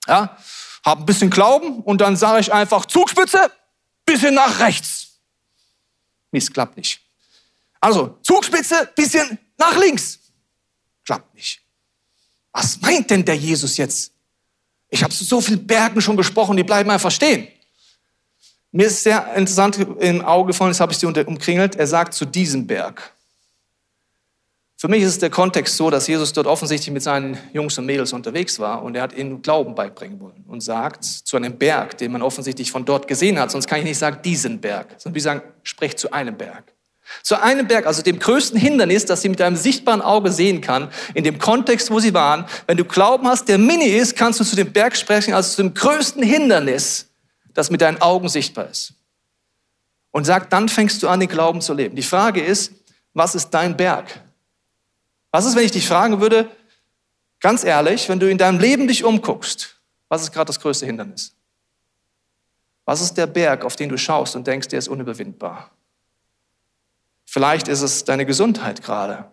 ja, 0.07 0.37
habe 0.83 1.03
ein 1.03 1.05
bisschen 1.05 1.29
Glauben 1.29 1.79
und 1.83 2.01
dann 2.01 2.17
sage 2.17 2.41
ich 2.41 2.51
einfach 2.51 2.85
Zugspitze, 2.85 3.49
bisschen 4.05 4.33
nach 4.33 4.59
rechts. 4.59 5.21
Es 6.33 6.51
klappt 6.51 6.75
nicht. 6.75 6.99
Also 7.79 8.17
Zugspitze, 8.23 8.91
bisschen 8.93 9.39
nach 9.57 9.77
links. 9.77 10.19
Klappt 11.05 11.33
nicht. 11.33 11.61
Was 12.51 12.81
meint 12.81 13.09
denn 13.09 13.23
der 13.23 13.37
Jesus 13.37 13.77
jetzt? 13.77 14.11
Ich 14.89 15.01
habe 15.01 15.13
zu 15.13 15.23
so 15.23 15.39
vielen 15.39 15.65
Bergen 15.65 16.01
schon 16.01 16.17
gesprochen, 16.17 16.57
die 16.57 16.63
bleiben 16.65 16.91
einfach 16.91 17.09
stehen. 17.09 17.47
Mir 18.71 18.87
ist 18.87 19.03
sehr 19.03 19.33
interessant 19.35 19.77
im 19.99 20.23
Auge 20.23 20.47
gefallen, 20.47 20.71
das 20.71 20.79
habe 20.79 20.91
ich 20.91 20.99
sie 20.99 21.05
umkringelt. 21.05 21.75
Er 21.75 21.87
sagt 21.87 22.13
zu 22.13 22.25
diesem 22.25 22.67
Berg. 22.67 23.13
Für 24.79 24.87
mich 24.87 25.01
ist 25.01 25.23
der 25.23 25.31
Kontext 25.31 25.75
so, 25.75 25.89
dass 25.89 26.05
Jesus 26.05 26.33
dort 26.33 26.45
offensichtlich 26.45 26.93
mit 26.93 27.01
seinen 27.01 27.35
Jungs 27.51 27.79
und 27.79 27.87
Mädels 27.87 28.13
unterwegs 28.13 28.59
war 28.59 28.83
und 28.83 28.95
er 28.95 29.01
hat 29.01 29.17
ihnen 29.17 29.41
Glauben 29.41 29.73
beibringen 29.73 30.19
wollen 30.19 30.45
und 30.47 30.61
sagt 30.61 31.03
zu 31.03 31.35
einem 31.35 31.57
Berg, 31.57 31.97
den 31.97 32.11
man 32.11 32.21
offensichtlich 32.21 32.71
von 32.71 32.85
dort 32.85 33.07
gesehen 33.07 33.39
hat, 33.39 33.49
sonst 33.49 33.65
kann 33.65 33.79
ich 33.79 33.85
nicht 33.85 33.97
sagen 33.97 34.19
diesen 34.23 34.61
Berg, 34.61 34.89
sondern 34.99 35.15
wie 35.15 35.19
sagen, 35.19 35.41
sprecht 35.63 35.97
zu 35.97 36.11
einem 36.11 36.37
Berg. 36.37 36.63
Zu 37.23 37.41
einem 37.41 37.67
Berg, 37.67 37.87
also 37.87 38.03
dem 38.03 38.19
größten 38.19 38.59
Hindernis, 38.59 39.05
das 39.05 39.23
sie 39.23 39.29
mit 39.29 39.41
einem 39.41 39.55
sichtbaren 39.55 40.01
Auge 40.01 40.31
sehen 40.31 40.61
kann, 40.61 40.89
in 41.15 41.23
dem 41.23 41.39
Kontext, 41.39 41.89
wo 41.89 41.99
sie 41.99 42.13
waren. 42.13 42.45
Wenn 42.67 42.77
du 42.77 42.85
Glauben 42.85 43.27
hast, 43.27 43.47
der 43.47 43.57
mini 43.57 43.85
ist, 43.85 44.15
kannst 44.15 44.39
du 44.39 44.43
zu 44.43 44.55
dem 44.55 44.71
Berg 44.71 44.95
sprechen, 44.95 45.33
also 45.33 45.55
zu 45.55 45.63
dem 45.63 45.73
größten 45.73 46.21
Hindernis, 46.21 47.07
das 47.57 47.71
mit 47.71 47.81
deinen 47.81 47.99
Augen 48.03 48.29
sichtbar 48.29 48.69
ist. 48.69 48.93
Und 50.11 50.25
sagt, 50.25 50.53
dann 50.53 50.69
fängst 50.69 51.01
du 51.01 51.09
an, 51.09 51.19
den 51.19 51.27
Glauben 51.27 51.59
zu 51.59 51.73
leben. 51.73 51.95
Die 51.95 52.03
Frage 52.03 52.39
ist, 52.39 52.71
was 53.15 53.33
ist 53.33 53.49
dein 53.49 53.75
Berg? 53.75 54.21
Was 55.31 55.45
ist, 55.45 55.55
wenn 55.55 55.65
ich 55.65 55.71
dich 55.71 55.87
fragen 55.87 56.21
würde, 56.21 56.51
ganz 57.39 57.63
ehrlich, 57.63 58.09
wenn 58.09 58.19
du 58.19 58.29
in 58.29 58.37
deinem 58.37 58.59
Leben 58.59 58.87
dich 58.87 59.03
umguckst, 59.03 59.75
was 60.07 60.21
ist 60.21 60.31
gerade 60.31 60.45
das 60.45 60.59
größte 60.59 60.85
Hindernis? 60.85 61.33
Was 62.85 63.01
ist 63.01 63.15
der 63.15 63.25
Berg, 63.25 63.65
auf 63.65 63.75
den 63.75 63.89
du 63.89 63.97
schaust 63.97 64.35
und 64.35 64.45
denkst, 64.45 64.67
der 64.67 64.77
ist 64.77 64.87
unüberwindbar? 64.87 65.71
Vielleicht 67.25 67.67
ist 67.67 67.81
es 67.81 68.05
deine 68.05 68.27
Gesundheit 68.27 68.83
gerade. 68.83 69.31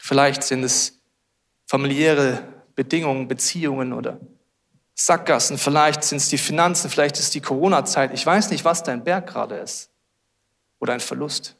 Vielleicht 0.00 0.44
sind 0.44 0.62
es 0.62 1.00
familiäre 1.66 2.46
Bedingungen, 2.76 3.26
Beziehungen 3.26 3.92
oder 3.92 4.20
Sackgassen. 4.94 5.58
Vielleicht 5.58 6.04
sind 6.04 6.18
es 6.18 6.28
die 6.28 6.38
Finanzen, 6.38 6.90
vielleicht 6.90 7.18
ist 7.18 7.34
die 7.34 7.40
Corona-Zeit. 7.40 8.12
Ich 8.12 8.24
weiß 8.24 8.50
nicht, 8.50 8.64
was 8.64 8.82
dein 8.82 9.04
Berg 9.04 9.26
gerade 9.26 9.56
ist 9.56 9.90
oder 10.78 10.92
ein 10.92 11.00
Verlust. 11.00 11.56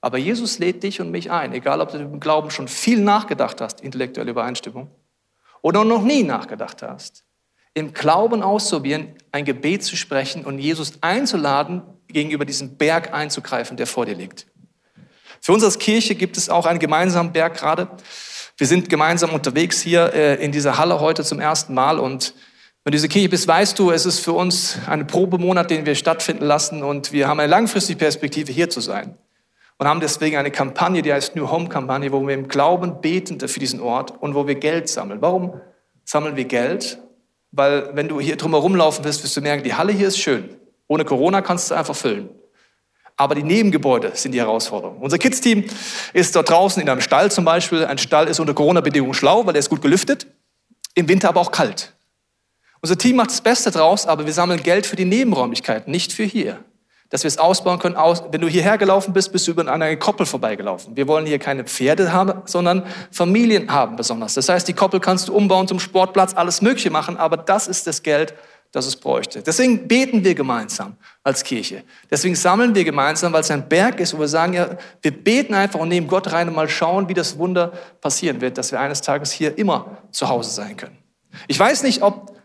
Aber 0.00 0.18
Jesus 0.18 0.58
lädt 0.58 0.82
dich 0.82 1.00
und 1.00 1.10
mich 1.10 1.30
ein, 1.30 1.52
egal 1.52 1.80
ob 1.80 1.90
du 1.90 1.98
im 1.98 2.20
Glauben 2.20 2.50
schon 2.50 2.68
viel 2.68 3.00
nachgedacht 3.00 3.60
hast, 3.60 3.80
intellektuelle 3.80 4.30
Übereinstimmung, 4.30 4.90
oder 5.62 5.84
noch 5.84 6.02
nie 6.02 6.22
nachgedacht 6.22 6.82
hast, 6.82 7.24
im 7.74 7.92
Glauben 7.92 8.42
auszuprobieren, 8.42 9.16
ein 9.32 9.44
Gebet 9.44 9.84
zu 9.84 9.96
sprechen 9.96 10.44
und 10.44 10.58
Jesus 10.58 10.94
einzuladen, 11.00 11.82
gegenüber 12.08 12.44
diesem 12.44 12.76
Berg 12.76 13.12
einzugreifen, 13.12 13.76
der 13.76 13.86
vor 13.86 14.06
dir 14.06 14.14
liegt. 14.14 14.46
Für 15.40 15.52
uns 15.52 15.64
als 15.64 15.78
Kirche 15.78 16.14
gibt 16.14 16.36
es 16.36 16.48
auch 16.48 16.66
einen 16.66 16.78
gemeinsamen 16.78 17.32
Berg 17.32 17.54
gerade. 17.54 17.88
Wir 18.58 18.66
sind 18.66 18.88
gemeinsam 18.88 19.34
unterwegs 19.34 19.82
hier 19.82 20.14
äh, 20.14 20.42
in 20.42 20.50
dieser 20.50 20.78
Halle 20.78 20.98
heute 21.00 21.22
zum 21.24 21.40
ersten 21.40 21.74
Mal 21.74 21.98
und 21.98 22.32
wenn 22.84 22.92
du 22.92 22.96
diese 22.96 23.08
Kirche 23.08 23.28
bist, 23.28 23.46
weißt 23.46 23.78
du, 23.78 23.90
es 23.90 24.06
ist 24.06 24.20
für 24.20 24.32
uns 24.32 24.78
ein 24.86 25.06
Probemonat, 25.06 25.70
den 25.70 25.84
wir 25.84 25.94
stattfinden 25.94 26.46
lassen 26.46 26.82
und 26.82 27.12
wir 27.12 27.28
haben 27.28 27.38
eine 27.38 27.50
langfristige 27.50 27.98
Perspektive, 27.98 28.52
hier 28.52 28.70
zu 28.70 28.80
sein. 28.80 29.18
Und 29.76 29.86
haben 29.86 30.00
deswegen 30.00 30.38
eine 30.38 30.50
Kampagne, 30.50 31.02
die 31.02 31.12
heißt 31.12 31.36
New 31.36 31.50
Home 31.50 31.68
Kampagne, 31.68 32.12
wo 32.12 32.26
wir 32.26 32.32
im 32.32 32.48
Glauben 32.48 33.02
beten 33.02 33.40
für 33.46 33.60
diesen 33.60 33.80
Ort 33.80 34.22
und 34.22 34.34
wo 34.34 34.46
wir 34.46 34.54
Geld 34.54 34.88
sammeln. 34.88 35.20
Warum 35.20 35.60
sammeln 36.04 36.36
wir 36.36 36.46
Geld? 36.46 36.98
Weil 37.52 37.90
wenn 37.94 38.08
du 38.08 38.20
hier 38.20 38.36
drumherum 38.36 38.74
laufen 38.74 39.04
wirst, 39.04 39.22
wirst 39.22 39.36
du 39.36 39.42
merken, 39.42 39.64
die 39.64 39.74
Halle 39.74 39.92
hier 39.92 40.08
ist 40.08 40.18
schön. 40.18 40.48
Ohne 40.88 41.04
Corona 41.04 41.42
kannst 41.42 41.70
du 41.70 41.74
einfach 41.74 41.94
füllen. 41.94 42.30
Aber 43.16 43.34
die 43.34 43.42
Nebengebäude 43.42 44.12
sind 44.14 44.32
die 44.32 44.40
Herausforderung. 44.40 44.98
Unser 44.98 45.18
Kids-Team 45.18 45.64
ist 46.12 46.36
dort 46.36 46.50
draußen 46.50 46.82
in 46.82 46.88
einem 46.88 47.00
Stall 47.00 47.30
zum 47.30 47.44
Beispiel. 47.46 47.84
Ein 47.86 47.98
Stall 47.98 48.28
ist 48.28 48.40
unter 48.40 48.52
Corona-Bedingungen 48.52 49.14
schlau, 49.14 49.46
weil 49.46 49.54
er 49.54 49.60
ist 49.60 49.70
gut 49.70 49.80
gelüftet. 49.80 50.26
Im 50.94 51.08
Winter 51.08 51.30
aber 51.30 51.40
auch 51.40 51.50
kalt. 51.50 51.94
Unser 52.82 52.98
Team 52.98 53.16
macht 53.16 53.30
das 53.30 53.40
Beste 53.40 53.70
draus, 53.70 54.06
aber 54.06 54.26
wir 54.26 54.32
sammeln 54.32 54.62
Geld 54.62 54.86
für 54.86 54.96
die 54.96 55.06
Nebenräumlichkeiten, 55.06 55.90
nicht 55.90 56.12
für 56.12 56.24
hier. 56.24 56.58
Dass 57.08 57.22
wir 57.22 57.28
es 57.28 57.38
ausbauen 57.38 57.78
können. 57.78 57.96
Wenn 57.96 58.40
du 58.40 58.48
hierher 58.48 58.78
gelaufen 58.78 59.12
bist, 59.12 59.32
bist 59.32 59.46
du 59.46 59.52
über 59.52 59.66
eine 59.70 59.96
Koppel 59.96 60.26
vorbeigelaufen. 60.26 60.96
Wir 60.96 61.08
wollen 61.08 61.24
hier 61.24 61.38
keine 61.38 61.64
Pferde 61.64 62.12
haben, 62.12 62.42
sondern 62.46 62.84
Familien 63.12 63.72
haben 63.72 63.96
besonders. 63.96 64.34
Das 64.34 64.48
heißt, 64.48 64.66
die 64.68 64.72
Koppel 64.72 65.00
kannst 65.00 65.28
du 65.28 65.34
umbauen 65.34 65.68
zum 65.68 65.78
Sportplatz, 65.78 66.34
alles 66.34 66.62
Mögliche 66.62 66.90
machen, 66.90 67.16
aber 67.16 67.36
das 67.36 67.68
ist 67.68 67.86
das 67.86 68.02
Geld, 68.02 68.34
das 68.76 68.86
es 68.86 68.94
bräuchte. 68.94 69.42
Deswegen 69.42 69.88
beten 69.88 70.22
wir 70.22 70.34
gemeinsam 70.34 70.96
als 71.22 71.42
Kirche. 71.42 71.82
Deswegen 72.10 72.34
sammeln 72.34 72.74
wir 72.74 72.84
gemeinsam, 72.84 73.32
weil 73.32 73.40
es 73.40 73.50
ein 73.50 73.66
Berg 73.66 74.00
ist, 74.00 74.14
wo 74.14 74.20
wir 74.20 74.28
sagen, 74.28 74.52
ja, 74.52 74.76
wir 75.00 75.10
beten 75.12 75.54
einfach 75.54 75.80
und 75.80 75.88
nehmen 75.88 76.06
Gott 76.06 76.30
rein 76.30 76.46
und 76.46 76.54
mal 76.54 76.68
schauen, 76.68 77.08
wie 77.08 77.14
das 77.14 77.38
Wunder 77.38 77.72
passieren 78.02 78.42
wird, 78.42 78.58
dass 78.58 78.72
wir 78.72 78.80
eines 78.80 79.00
Tages 79.00 79.32
hier 79.32 79.56
immer 79.56 79.96
zu 80.10 80.28
Hause 80.28 80.50
sein 80.50 80.76
können. 80.76 80.98
Ich 81.48 81.58
weiß 81.58 81.84
nicht, 81.84 82.02
ob 82.02 82.36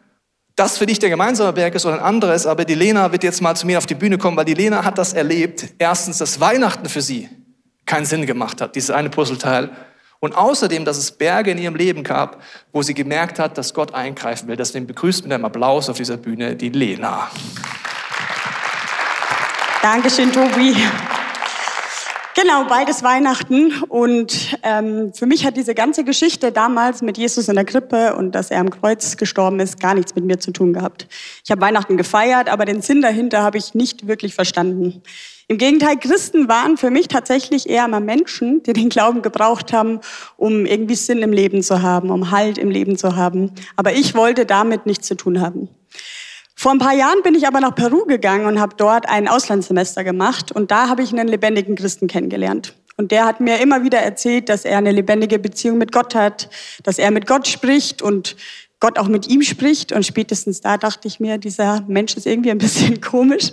das 0.56 0.78
für 0.78 0.86
dich 0.86 1.00
der 1.00 1.10
gemeinsame 1.10 1.52
Berg 1.52 1.76
ist 1.76 1.86
oder 1.86 1.96
ein 1.96 2.02
anderes, 2.02 2.46
aber 2.46 2.64
die 2.64 2.76
Lena 2.76 3.12
wird 3.12 3.24
jetzt 3.24 3.42
mal 3.42 3.56
zu 3.56 3.68
mir 3.68 3.78
auf 3.78 3.86
die 3.86 3.96
Bühne 3.96 4.18
kommen, 4.18 4.38
weil 4.38 4.46
die 4.46 4.54
Lena 4.54 4.86
hat 4.86 4.98
das 4.98 5.12
erlebt. 5.12 5.66
Erstens, 5.80 6.20
dass 6.20 6.40
Weihnachten 6.40 6.88
für 6.88 7.02
sie 7.02 7.28
keinen 7.86 8.06
Sinn 8.06 8.26
gemacht 8.26 8.62
hat, 8.62 8.76
dieses 8.76 8.92
eine 8.92 9.10
Puzzleteil. 9.10 9.70
Und 10.22 10.38
außerdem, 10.38 10.86
dass 10.86 10.98
es 10.98 11.12
Berge 11.12 11.50
in 11.50 11.58
ihrem 11.58 11.76
Leben 11.76 12.04
gab, 12.04 12.44
wo 12.72 12.84
sie 12.84 12.94
gemerkt 12.94 13.40
hat, 13.40 13.58
dass 13.58 13.74
Gott 13.74 13.96
eingreifen 13.96 14.48
will. 14.48 14.56
Deswegen 14.56 14.86
begrüßt 14.86 15.24
mit 15.24 15.34
einem 15.34 15.46
Applaus 15.46 15.90
auf 15.90 15.98
dieser 15.98 16.18
Bühne 16.18 16.56
die 16.56 16.70
Lena. 16.70 17.28
Dankeschön, 19.82 20.32
Tobi. 20.32 20.76
Genau, 22.42 22.64
beides 22.64 23.04
Weihnachten. 23.04 23.84
Und 23.84 24.58
ähm, 24.64 25.14
für 25.14 25.28
mich 25.28 25.46
hat 25.46 25.58
diese 25.58 25.76
ganze 25.76 26.04
Geschichte 26.04 26.52
damals 26.52 27.04
mit 27.04 27.20
Jesus 27.20 27.48
in 27.50 27.56
der 27.56 27.66
Krippe 27.66 28.16
und 28.16 28.34
dass 28.34 28.50
er 28.50 28.62
am 28.62 28.72
Kreuz 28.72 29.16
gestorben 29.16 29.60
ist, 29.60 29.80
gar 29.80 29.94
nichts 29.94 30.16
mit 30.16 30.26
mir 30.26 30.40
zu 30.40 30.52
tun 30.52 30.74
gehabt. 30.74 31.08
Ich 31.44 31.52
habe 31.52 31.62
Weihnachten 31.62 31.98
gefeiert, 31.98 32.50
aber 32.50 32.66
den 32.66 32.82
Sinn 32.82 33.04
dahinter 33.04 33.44
habe 33.44 33.60
ich 33.60 33.76
nicht 33.76 34.08
wirklich 34.08 34.34
verstanden. 34.34 35.04
Im 35.50 35.60
Gegenteil, 35.60 35.98
Christen 35.98 36.48
waren 36.48 36.78
für 36.78 36.90
mich 36.90 37.10
tatsächlich 37.10 37.70
eher 37.70 37.88
mal 37.88 38.00
Menschen, 38.00 38.64
die 38.64 38.74
den 38.74 38.90
Glauben 38.90 39.22
gebraucht 39.22 39.72
haben, 39.72 40.00
um 40.36 40.66
irgendwie 40.66 40.96
Sinn 40.96 41.20
im 41.20 41.34
Leben 41.34 41.62
zu 41.62 41.84
haben, 41.84 42.10
um 42.10 42.32
Halt 42.32 42.58
im 42.58 42.72
Leben 42.72 42.98
zu 42.98 43.16
haben. 43.16 43.52
Aber 43.76 43.94
ich 43.94 44.16
wollte 44.16 44.48
damit 44.48 44.88
nichts 44.88 45.08
zu 45.08 45.16
tun 45.16 45.42
haben. 45.42 45.70
Vor 46.62 46.72
ein 46.74 46.78
paar 46.78 46.94
Jahren 46.94 47.24
bin 47.24 47.34
ich 47.34 47.48
aber 47.48 47.60
nach 47.60 47.74
Peru 47.74 48.06
gegangen 48.06 48.46
und 48.46 48.60
habe 48.60 48.76
dort 48.78 49.10
ein 49.10 49.28
Auslandssemester 49.28 50.04
gemacht 50.04 50.52
und 50.52 50.70
da 50.70 50.90
habe 50.90 51.02
ich 51.02 51.12
einen 51.12 51.28
lebendigen 51.28 51.74
Christen 51.74 52.06
kennengelernt. 52.06 52.76
Und 52.98 53.10
der 53.10 53.26
hat 53.26 53.40
mir 53.40 53.60
immer 53.60 53.82
wieder 53.82 53.98
erzählt, 53.98 54.48
dass 54.48 54.64
er 54.64 54.78
eine 54.78 54.92
lebendige 54.92 55.40
Beziehung 55.40 55.80
mit 55.80 55.92
Gott 55.92 56.14
hat, 56.14 56.52
dass 56.84 57.00
er 57.00 57.10
mit 57.10 57.26
Gott 57.26 57.48
spricht 57.48 58.04
und 58.04 58.36
Gott 58.82 59.00
auch 59.00 59.08
mit 59.08 59.28
ihm 59.28 59.44
spricht. 59.44 59.94
Und 59.94 60.06
spätestens 60.06 60.60
da 60.60 60.76
dachte 60.76 61.08
ich 61.08 61.22
mir, 61.22 61.38
dieser 61.38 61.82
Mensch 61.88 62.18
ist 62.18 62.26
irgendwie 62.26 62.52
ein 62.52 62.58
bisschen 62.58 63.00
komisch, 63.02 63.52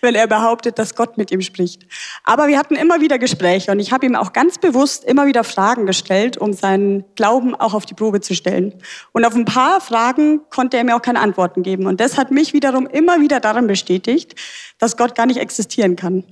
wenn 0.00 0.14
er 0.14 0.26
behauptet, 0.26 0.78
dass 0.78 0.94
Gott 0.94 1.18
mit 1.18 1.30
ihm 1.30 1.42
spricht. 1.42 1.82
Aber 2.24 2.46
wir 2.48 2.58
hatten 2.58 2.76
immer 2.76 3.00
wieder 3.02 3.18
Gespräche 3.18 3.72
und 3.72 3.80
ich 3.80 3.92
habe 3.92 4.06
ihm 4.06 4.14
auch 4.14 4.32
ganz 4.32 4.56
bewusst 4.56 5.04
immer 5.04 5.26
wieder 5.26 5.44
Fragen 5.44 5.84
gestellt, 5.84 6.38
um 6.38 6.52
seinen 6.52 7.04
Glauben 7.16 7.54
auch 7.54 7.74
auf 7.74 7.84
die 7.84 7.94
Probe 7.94 8.20
zu 8.20 8.34
stellen. 8.34 8.72
Und 9.12 9.26
auf 9.26 9.34
ein 9.34 9.44
paar 9.44 9.80
Fragen 9.80 10.40
konnte 10.48 10.76
er 10.76 10.84
mir 10.84 10.96
auch 10.96 11.02
keine 11.02 11.20
Antworten 11.20 11.62
geben. 11.62 11.86
Und 11.86 12.00
das 12.00 12.16
hat 12.16 12.30
mich 12.30 12.52
wiederum 12.52 12.86
immer 12.86 13.20
wieder 13.20 13.40
daran 13.40 13.66
bestätigt, 13.66 14.36
dass 14.78 14.96
Gott 14.96 15.16
gar 15.16 15.26
nicht 15.26 15.38
existieren 15.38 15.96
kann. 15.96 16.24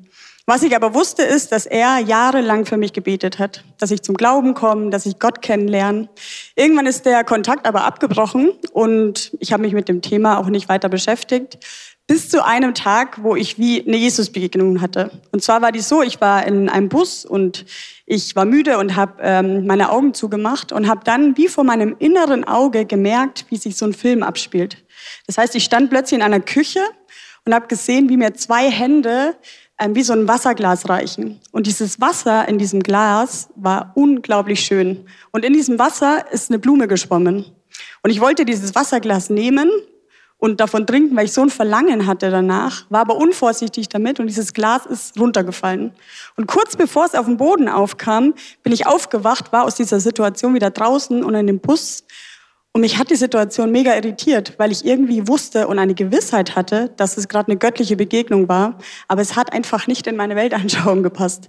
Was 0.49 0.63
ich 0.63 0.77
aber 0.77 0.95
wusste, 0.95 1.25
ist, 1.25 1.51
dass 1.51 1.67
er 1.67 1.99
jahrelang 1.99 2.67
für 2.67 2.77
mich 2.77 2.93
gebetet 2.93 3.41
hat, 3.41 3.65
dass 3.79 3.91
ich 3.91 4.03
zum 4.03 4.17
Glauben 4.17 4.55
komme, 4.55 4.91
dass 4.91 5.05
ich 5.05 5.19
Gott 5.19 5.43
kennenlerne. 5.43 6.09
Irgendwann 6.55 6.87
ist 6.87 7.05
der 7.05 7.25
Kontakt 7.25 7.67
aber 7.67 7.83
abgebrochen 7.83 8.53
und 8.71 9.33
ich 9.41 9.53
habe 9.53 9.65
mich 9.65 9.73
mit 9.73 9.89
dem 9.89 10.03
Thema 10.03 10.39
auch 10.39 10.47
nicht 10.47 10.69
weiter 10.69 10.89
beschäftigt. 10.89 11.59
Bis 12.07 12.29
zu 12.29 12.45
einem 12.45 12.75
Tag, 12.75 13.25
wo 13.25 13.35
ich 13.35 13.59
wie 13.59 13.85
eine 13.85 13.97
Jesusbegegnung 13.97 14.81
hatte. 14.81 15.11
Und 15.33 15.43
zwar 15.43 15.63
war 15.63 15.73
die 15.73 15.81
so, 15.81 16.01
ich 16.01 16.21
war 16.21 16.47
in 16.47 16.69
einem 16.69 16.89
Bus 16.89 17.25
und 17.25 17.67
ich 18.05 18.37
war 18.37 18.45
müde 18.45 18.79
und 18.79 18.95
habe 18.95 19.15
ähm, 19.23 19.67
meine 19.67 19.91
Augen 19.91 20.15
zugemacht 20.15 20.71
und 20.71 20.87
habe 20.87 21.01
dann 21.03 21.37
wie 21.37 21.49
vor 21.49 21.65
meinem 21.65 21.97
inneren 21.99 22.45
Auge 22.45 22.87
gemerkt, 22.87 23.47
wie 23.49 23.57
sich 23.57 23.77
so 23.77 23.85
ein 23.85 23.95
Film 23.95 24.23
abspielt. 24.23 24.85
Das 25.27 25.39
heißt, 25.39 25.57
ich 25.57 25.65
stand 25.65 25.91
plötzlich 25.91 26.21
in 26.21 26.25
einer 26.25 26.39
Küche 26.39 26.83
und 27.45 27.53
habe 27.53 27.67
gesehen, 27.67 28.09
wie 28.09 28.17
mir 28.17 28.35
zwei 28.35 28.71
Hände 28.71 29.35
wie 29.91 30.03
so 30.03 30.13
ein 30.13 30.27
Wasserglas 30.27 30.89
reichen. 30.89 31.41
Und 31.53 31.67
dieses 31.67 32.01
Wasser 32.01 32.49
in 32.49 32.59
diesem 32.59 32.83
Glas 32.83 33.49
war 33.57 33.93
unglaublich 33.95 34.61
schön. 34.61 35.05
Und 35.33 35.45
in 35.45 35.53
diesem 35.53 35.79
Wasser 35.79 36.25
ist 36.33 36.51
eine 36.51 36.59
Blume 36.59 36.89
geschwommen. 36.89 37.45
Und 38.03 38.11
ich 38.11 38.21
wollte 38.21 38.45
dieses 38.45 38.75
Wasserglas 38.75 39.29
nehmen 39.29 39.71
und 40.39 40.61
davon 40.61 40.87
trinken, 40.87 41.17
weil 41.17 41.27
ich 41.27 41.33
so 41.33 41.43
ein 41.43 41.51
Verlangen 41.51 42.07
hatte 42.07 42.31
danach, 42.31 42.85
war 42.91 43.01
aber 43.01 43.17
unvorsichtig 43.17 43.89
damit 43.89 44.21
und 44.21 44.27
dieses 44.27 44.53
Glas 44.53 44.87
ist 44.87 45.19
runtergefallen. 45.19 45.93
Und 46.37 46.47
kurz 46.47 46.77
bevor 46.77 47.07
es 47.07 47.15
auf 47.15 47.27
den 47.27 47.37
Boden 47.37 47.69
aufkam, 47.69 48.35
bin 48.63 48.73
ich 48.73 48.87
aufgewacht, 48.87 49.53
war 49.53 49.65
aus 49.65 49.75
dieser 49.75 50.01
Situation 50.01 50.55
wieder 50.55 50.71
draußen 50.71 51.25
und 51.25 51.35
in 51.35 51.47
dem 51.47 51.61
Bus 51.61 52.05
und 52.77 52.83
mich 52.83 52.99
hat 52.99 53.11
die 53.11 53.17
Situation 53.17 53.73
mega 53.73 53.95
irritiert, 53.95 54.53
weil 54.59 54.71
ich 54.71 54.85
irgendwie 54.85 55.27
wusste 55.27 55.67
und 55.67 55.79
eine 55.79 55.95
Gewissheit 55.95 56.57
hatte, 56.57 56.91
dass 56.99 57.17
es 57.17 57.27
gerade 57.27 57.51
eine 57.51 57.57
göttliche 57.59 57.97
Begegnung 57.97 58.51
war, 58.51 58.77
aber 59.09 59.23
es 59.23 59.35
hat 59.35 59.55
einfach 59.55 59.87
nicht 59.87 60.07
in 60.07 60.15
meine 60.15 60.37
Weltanschauung 60.37 61.03
gepasst. 61.03 61.49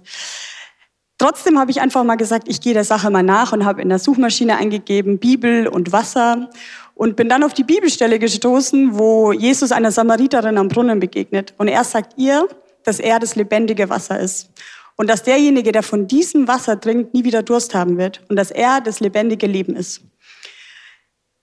Trotzdem 1.18 1.58
habe 1.58 1.70
ich 1.70 1.82
einfach 1.82 2.02
mal 2.02 2.14
gesagt, 2.14 2.48
ich 2.48 2.62
gehe 2.62 2.72
der 2.72 2.84
Sache 2.84 3.10
mal 3.10 3.22
nach 3.22 3.52
und 3.52 3.66
habe 3.66 3.82
in 3.82 3.90
der 3.90 3.98
Suchmaschine 3.98 4.56
eingegeben 4.56 5.18
Bibel 5.18 5.68
und 5.68 5.92
Wasser 5.92 6.48
und 6.94 7.14
bin 7.14 7.28
dann 7.28 7.44
auf 7.44 7.52
die 7.52 7.64
Bibelstelle 7.64 8.18
gestoßen, 8.18 8.98
wo 8.98 9.30
Jesus 9.30 9.70
einer 9.70 9.92
Samariterin 9.92 10.56
am 10.56 10.68
Brunnen 10.68 10.98
begegnet. 10.98 11.52
Und 11.58 11.68
er 11.68 11.84
sagt 11.84 12.14
ihr, 12.16 12.48
dass 12.84 13.00
er 13.00 13.18
das 13.18 13.36
lebendige 13.36 13.90
Wasser 13.90 14.18
ist. 14.18 14.48
Und 14.96 15.10
dass 15.10 15.24
derjenige, 15.24 15.72
der 15.72 15.82
von 15.82 16.06
diesem 16.06 16.48
Wasser 16.48 16.80
trinkt, 16.80 17.12
nie 17.12 17.24
wieder 17.24 17.42
Durst 17.42 17.74
haben 17.74 17.98
wird. 17.98 18.22
Und 18.30 18.36
dass 18.36 18.50
er 18.50 18.80
das 18.80 19.00
lebendige 19.00 19.46
Leben 19.46 19.76
ist. 19.76 20.07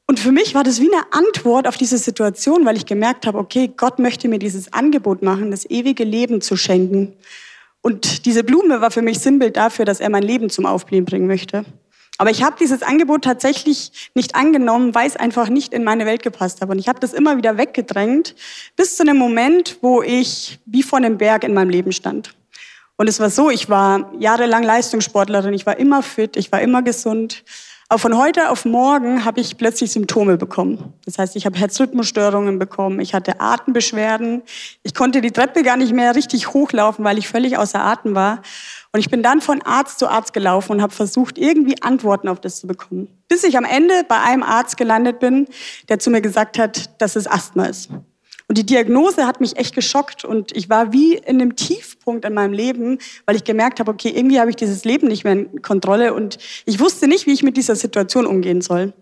Und 0.08 0.20
für 0.20 0.32
mich 0.32 0.54
war 0.54 0.64
das 0.64 0.80
wie 0.80 0.92
eine 0.94 1.04
Antwort 1.12 1.68
auf 1.68 1.78
diese 1.78 1.98
Situation, 1.98 2.66
weil 2.66 2.78
ich 2.78 2.86
gemerkt 2.86 3.26
habe, 3.26 3.40
okay, 3.40 3.72
Gott 3.76 3.98
möchte 3.98 4.28
mir 4.28 4.40
dieses 4.40 4.72
Angebot 4.72 5.24
machen, 5.24 5.50
das 5.50 5.68
ewige 5.70 6.04
Leben 6.04 6.42
zu 6.42 6.56
schenken. 6.56 7.14
Und 7.82 8.26
diese 8.26 8.44
Blume 8.44 8.82
war 8.82 8.92
für 8.92 9.02
mich 9.02 9.20
Sinnbild 9.20 9.58
dafür, 9.58 9.86
dass 9.86 10.00
er 10.00 10.10
mein 10.10 10.24
Leben 10.24 10.50
zum 10.50 10.66
Aufblühen 10.66 11.06
bringen 11.06 11.28
möchte. 11.28 11.66
Aber 12.18 12.30
ich 12.30 12.44
habe 12.44 12.56
dieses 12.60 12.82
Angebot 12.82 13.24
tatsächlich 13.24 14.10
nicht 14.16 14.36
angenommen, 14.36 14.96
weil 14.96 15.08
es 15.08 15.18
einfach 15.18 15.50
nicht 15.50 15.74
in 15.74 15.84
meine 15.84 16.06
Welt 16.06 16.24
gepasst 16.24 16.62
hat. 16.62 16.70
Und 16.70 16.80
ich 16.80 16.88
habe 16.88 17.00
das 17.00 17.14
immer 17.14 17.38
wieder 17.38 17.58
weggedrängt, 17.58 18.36
bis 18.76 18.96
zu 18.96 19.04
einem 19.04 19.18
Moment, 19.18 19.80
wo 19.82 20.02
ich 20.02 20.60
wie 20.66 20.84
vor 20.84 20.98
einem 20.98 21.18
Berg 21.18 21.44
in 21.44 21.54
meinem 21.54 21.70
Leben 21.70 21.92
stand. 21.92 22.34
Und 22.96 23.10
es 23.10 23.20
war 23.20 23.30
so, 23.30 23.50
ich 23.50 23.70
war 23.70 24.14
jahrelang 24.18 24.64
Leistungssportlerin, 24.64 25.54
ich 25.54 25.66
war 25.66 25.78
immer 25.78 26.02
fit, 26.02 26.38
ich 26.38 26.52
war 26.52 26.62
immer 26.62 26.82
gesund. 26.82 27.44
Aber 27.88 28.00
von 28.00 28.18
heute 28.18 28.50
auf 28.50 28.66
morgen 28.66 29.26
habe 29.26 29.40
ich 29.40 29.58
plötzlich 29.58 29.92
Symptome 29.92 30.38
bekommen. 30.38 30.94
Das 31.06 31.20
heißt, 31.20 31.36
ich 31.36 31.46
habe 31.46 31.58
Herzrhythmusstörungen 31.60 32.58
bekommen, 32.58 33.00
ich 33.00 33.14
hatte 33.14 33.40
Atembeschwerden, 33.40 34.42
ich 34.82 34.96
konnte 34.96 35.22
die 35.22 35.30
Treppe 35.30 35.62
gar 35.62 35.78
nicht 35.78 35.94
mehr 35.94 36.16
richtig 36.16 36.52
hochlaufen, 36.54 37.06
weil 37.06 37.20
ich 37.20 37.28
völlig 37.28 37.58
außer 37.58 37.80
Atem 37.80 38.16
war. 38.16 38.42
Und 38.92 39.02
ich 39.02 39.10
bin 39.12 39.22
dann 39.22 39.40
von 39.40 39.62
Arzt 39.62 40.00
zu 40.00 40.08
Arzt 40.08 40.34
gelaufen 40.34 40.72
und 40.72 40.82
habe 40.82 40.94
versucht, 40.94 41.38
irgendwie 41.38 41.82
Antworten 41.84 42.28
auf 42.28 42.40
das 42.40 42.60
zu 42.60 42.66
bekommen. 42.66 43.08
Bis 43.28 43.44
ich 43.44 43.56
am 43.56 43.66
Ende 43.66 43.94
bei 44.08 44.20
einem 44.20 44.42
Arzt 44.42 44.78
gelandet 44.78 45.20
bin, 45.20 45.48
der 45.88 46.00
zu 46.00 46.10
mir 46.10 46.22
gesagt 46.22 46.58
hat, 46.58 47.00
dass 47.00 47.16
es 47.16 47.28
Asthma 47.28 47.66
ist. 47.66 47.92
Und 48.48 48.60
die 48.60 48.66
Diagnose 48.66 49.26
hat 49.26 49.42
mich 49.42 49.58
echt 49.58 49.74
geschockt 49.74 50.24
und 50.24 50.56
ich 50.56 50.70
war 50.70 50.94
wie 50.94 51.16
in 51.16 51.42
einem 51.42 51.56
Tiefpunkt 51.56 52.26
in 52.26 52.34
meinem 52.36 52.54
Leben, 52.54 53.00
weil 53.26 53.36
ich 53.36 53.44
gemerkt 53.44 53.80
habe, 53.80 53.92
okay, 53.92 54.10
irgendwie 54.10 54.40
habe 54.40 54.52
ich 54.52 54.56
dieses 54.56 54.86
Leben 54.86 55.08
nicht 55.08 55.24
mehr 55.24 55.34
in 55.34 55.62
Kontrolle 55.64 56.14
und 56.14 56.38
ich 56.66 56.80
wusste 56.80 57.08
nicht, 57.08 57.26
wie 57.26 57.34
ich 57.34 57.42
mit 57.42 57.58
dieser 57.58 57.76
Situation 57.76 58.28
umgehen 58.28 58.62
soll. 58.62 58.94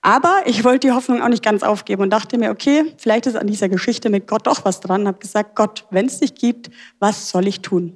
Aber 0.00 0.42
ich 0.46 0.64
wollte 0.64 0.86
die 0.86 0.92
Hoffnung 0.92 1.20
auch 1.20 1.28
nicht 1.28 1.44
ganz 1.44 1.62
aufgeben 1.62 2.02
und 2.02 2.10
dachte 2.10 2.38
mir, 2.38 2.50
okay, 2.50 2.94
vielleicht 2.96 3.26
ist 3.26 3.36
an 3.36 3.48
dieser 3.48 3.68
Geschichte 3.68 4.08
mit 4.08 4.26
Gott 4.26 4.46
doch 4.46 4.64
was 4.64 4.80
dran. 4.80 5.06
Habe 5.06 5.18
gesagt, 5.18 5.56
Gott, 5.56 5.84
wenn 5.90 6.06
es 6.06 6.20
dich 6.20 6.34
gibt, 6.34 6.70
was 6.98 7.28
soll 7.28 7.46
ich 7.48 7.60
tun? 7.60 7.92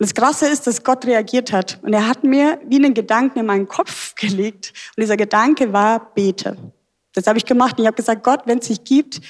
Und 0.00 0.06
das 0.06 0.14
Krasse 0.14 0.48
ist, 0.48 0.66
dass 0.66 0.84
Gott 0.84 1.06
reagiert 1.06 1.52
hat. 1.52 1.78
Und 1.82 1.92
er 1.92 2.06
hat 2.06 2.24
mir 2.24 2.60
wie 2.66 2.76
einen 2.76 2.94
Gedanken 2.94 3.40
in 3.40 3.46
meinen 3.46 3.68
Kopf 3.68 4.14
gelegt. 4.16 4.72
Und 4.96 5.00
dieser 5.02 5.16
Gedanke 5.16 5.72
war, 5.72 6.12
bete. 6.14 6.56
Das 7.14 7.26
habe 7.26 7.38
ich 7.38 7.44
gemacht. 7.44 7.78
Und 7.78 7.84
ich 7.84 7.86
habe 7.86 7.96
gesagt, 7.96 8.22
Gott, 8.22 8.42
wenn 8.46 8.58
es 8.58 8.68
dich 8.68 8.84
gibt, 8.84 9.20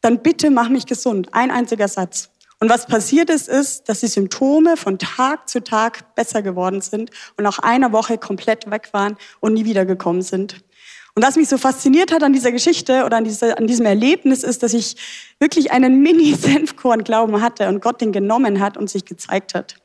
dann 0.00 0.22
bitte 0.22 0.50
mach 0.50 0.68
mich 0.68 0.86
gesund. 0.86 1.28
Ein 1.32 1.50
einziger 1.50 1.88
Satz. 1.88 2.30
Und 2.60 2.68
was 2.70 2.86
passiert 2.86 3.30
ist, 3.30 3.48
ist, 3.48 3.88
dass 3.88 4.00
die 4.00 4.08
Symptome 4.08 4.76
von 4.76 4.98
Tag 4.98 5.48
zu 5.48 5.62
Tag 5.62 6.14
besser 6.16 6.42
geworden 6.42 6.80
sind 6.80 7.10
und 7.36 7.44
nach 7.44 7.60
einer 7.60 7.92
Woche 7.92 8.18
komplett 8.18 8.68
weg 8.70 8.88
waren 8.92 9.16
und 9.40 9.54
nie 9.54 9.64
wiedergekommen 9.64 10.22
sind. 10.22 10.60
Und 11.14 11.24
was 11.24 11.36
mich 11.36 11.48
so 11.48 11.58
fasziniert 11.58 12.12
hat 12.12 12.22
an 12.22 12.32
dieser 12.32 12.52
Geschichte 12.52 13.04
oder 13.04 13.16
an, 13.16 13.24
dieser, 13.24 13.58
an 13.58 13.66
diesem 13.66 13.86
Erlebnis 13.86 14.42
ist, 14.42 14.62
dass 14.62 14.74
ich 14.74 14.96
wirklich 15.40 15.70
einen 15.72 16.00
Mini-Senfkorn-Glauben 16.02 17.40
hatte 17.40 17.68
und 17.68 17.80
Gott 17.80 18.00
den 18.00 18.12
genommen 18.12 18.60
hat 18.60 18.76
und 18.76 18.90
sich 18.90 19.04
gezeigt 19.04 19.54
hat. 19.54 19.76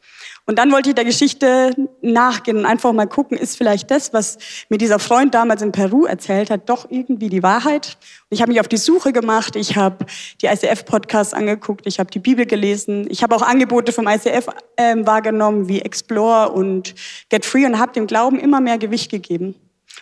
Und 0.46 0.60
dann 0.60 0.74
wollte 0.74 0.90
ich 0.90 0.96
der 0.96 1.06
Geschichte 1.06 1.74
nachgehen 2.02 2.58
und 2.58 2.66
einfach 2.66 2.92
mal 2.92 3.08
gucken, 3.08 3.38
ist 3.38 3.58
vielleicht 3.58 3.90
das, 3.90 4.12
was 4.12 4.38
mir 4.68 4.78
dieser 4.78 5.00
Freund 5.00 5.34
damals 5.34 5.62
in 5.62 5.72
Peru 5.72 6.04
erzählt 6.06 6.50
hat, 6.50 6.68
doch 6.68 6.86
irgendwie 6.90 7.30
die 7.30 7.42
Wahrheit. 7.42 7.98
Und 8.30 8.36
ich 8.36 8.42
habe 8.42 8.52
mich 8.52 8.60
auf 8.60 8.68
die 8.68 8.78
Suche 8.78 9.14
gemacht, 9.14 9.56
ich 9.56 9.78
habe 9.78 10.06
die 10.42 10.48
ICF-Podcasts 10.48 11.34
angeguckt, 11.34 11.88
ich 11.88 11.98
habe 11.98 12.12
die 12.12 12.20
Bibel 12.20 12.46
gelesen, 12.46 13.08
ich 13.10 13.24
habe 13.24 13.34
auch 13.36 13.42
Angebote 13.42 13.94
vom 13.94 14.06
ICF 14.06 14.48
äh, 14.76 14.98
wahrgenommen, 14.98 15.70
wie 15.70 15.82
Explore 15.82 16.52
und 16.52 16.94
Get 17.30 17.46
Free 17.46 17.66
und 17.66 17.80
habe 17.80 17.94
dem 17.94 18.06
Glauben 18.06 18.38
immer 18.38 18.60
mehr 18.60 18.78
Gewicht 18.78 19.10
gegeben. 19.10 19.56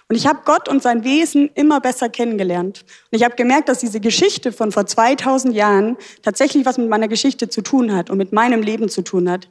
Und 0.09 0.15
ich 0.15 0.27
habe 0.27 0.41
Gott 0.45 0.67
und 0.67 0.81
sein 0.81 1.03
Wesen 1.03 1.49
immer 1.55 1.79
besser 1.79 2.09
kennengelernt. 2.09 2.83
Und 3.11 3.17
ich 3.17 3.23
habe 3.23 3.35
gemerkt, 3.35 3.69
dass 3.69 3.79
diese 3.79 3.99
Geschichte 3.99 4.51
von 4.51 4.71
vor 4.71 4.85
2000 4.85 5.53
Jahren 5.53 5.97
tatsächlich 6.21 6.65
was 6.65 6.77
mit 6.77 6.89
meiner 6.89 7.07
Geschichte 7.07 7.49
zu 7.49 7.61
tun 7.61 7.93
hat 7.93 8.09
und 8.09 8.17
mit 8.17 8.33
meinem 8.33 8.61
Leben 8.61 8.89
zu 8.89 9.01
tun 9.01 9.29
hat. 9.29 9.47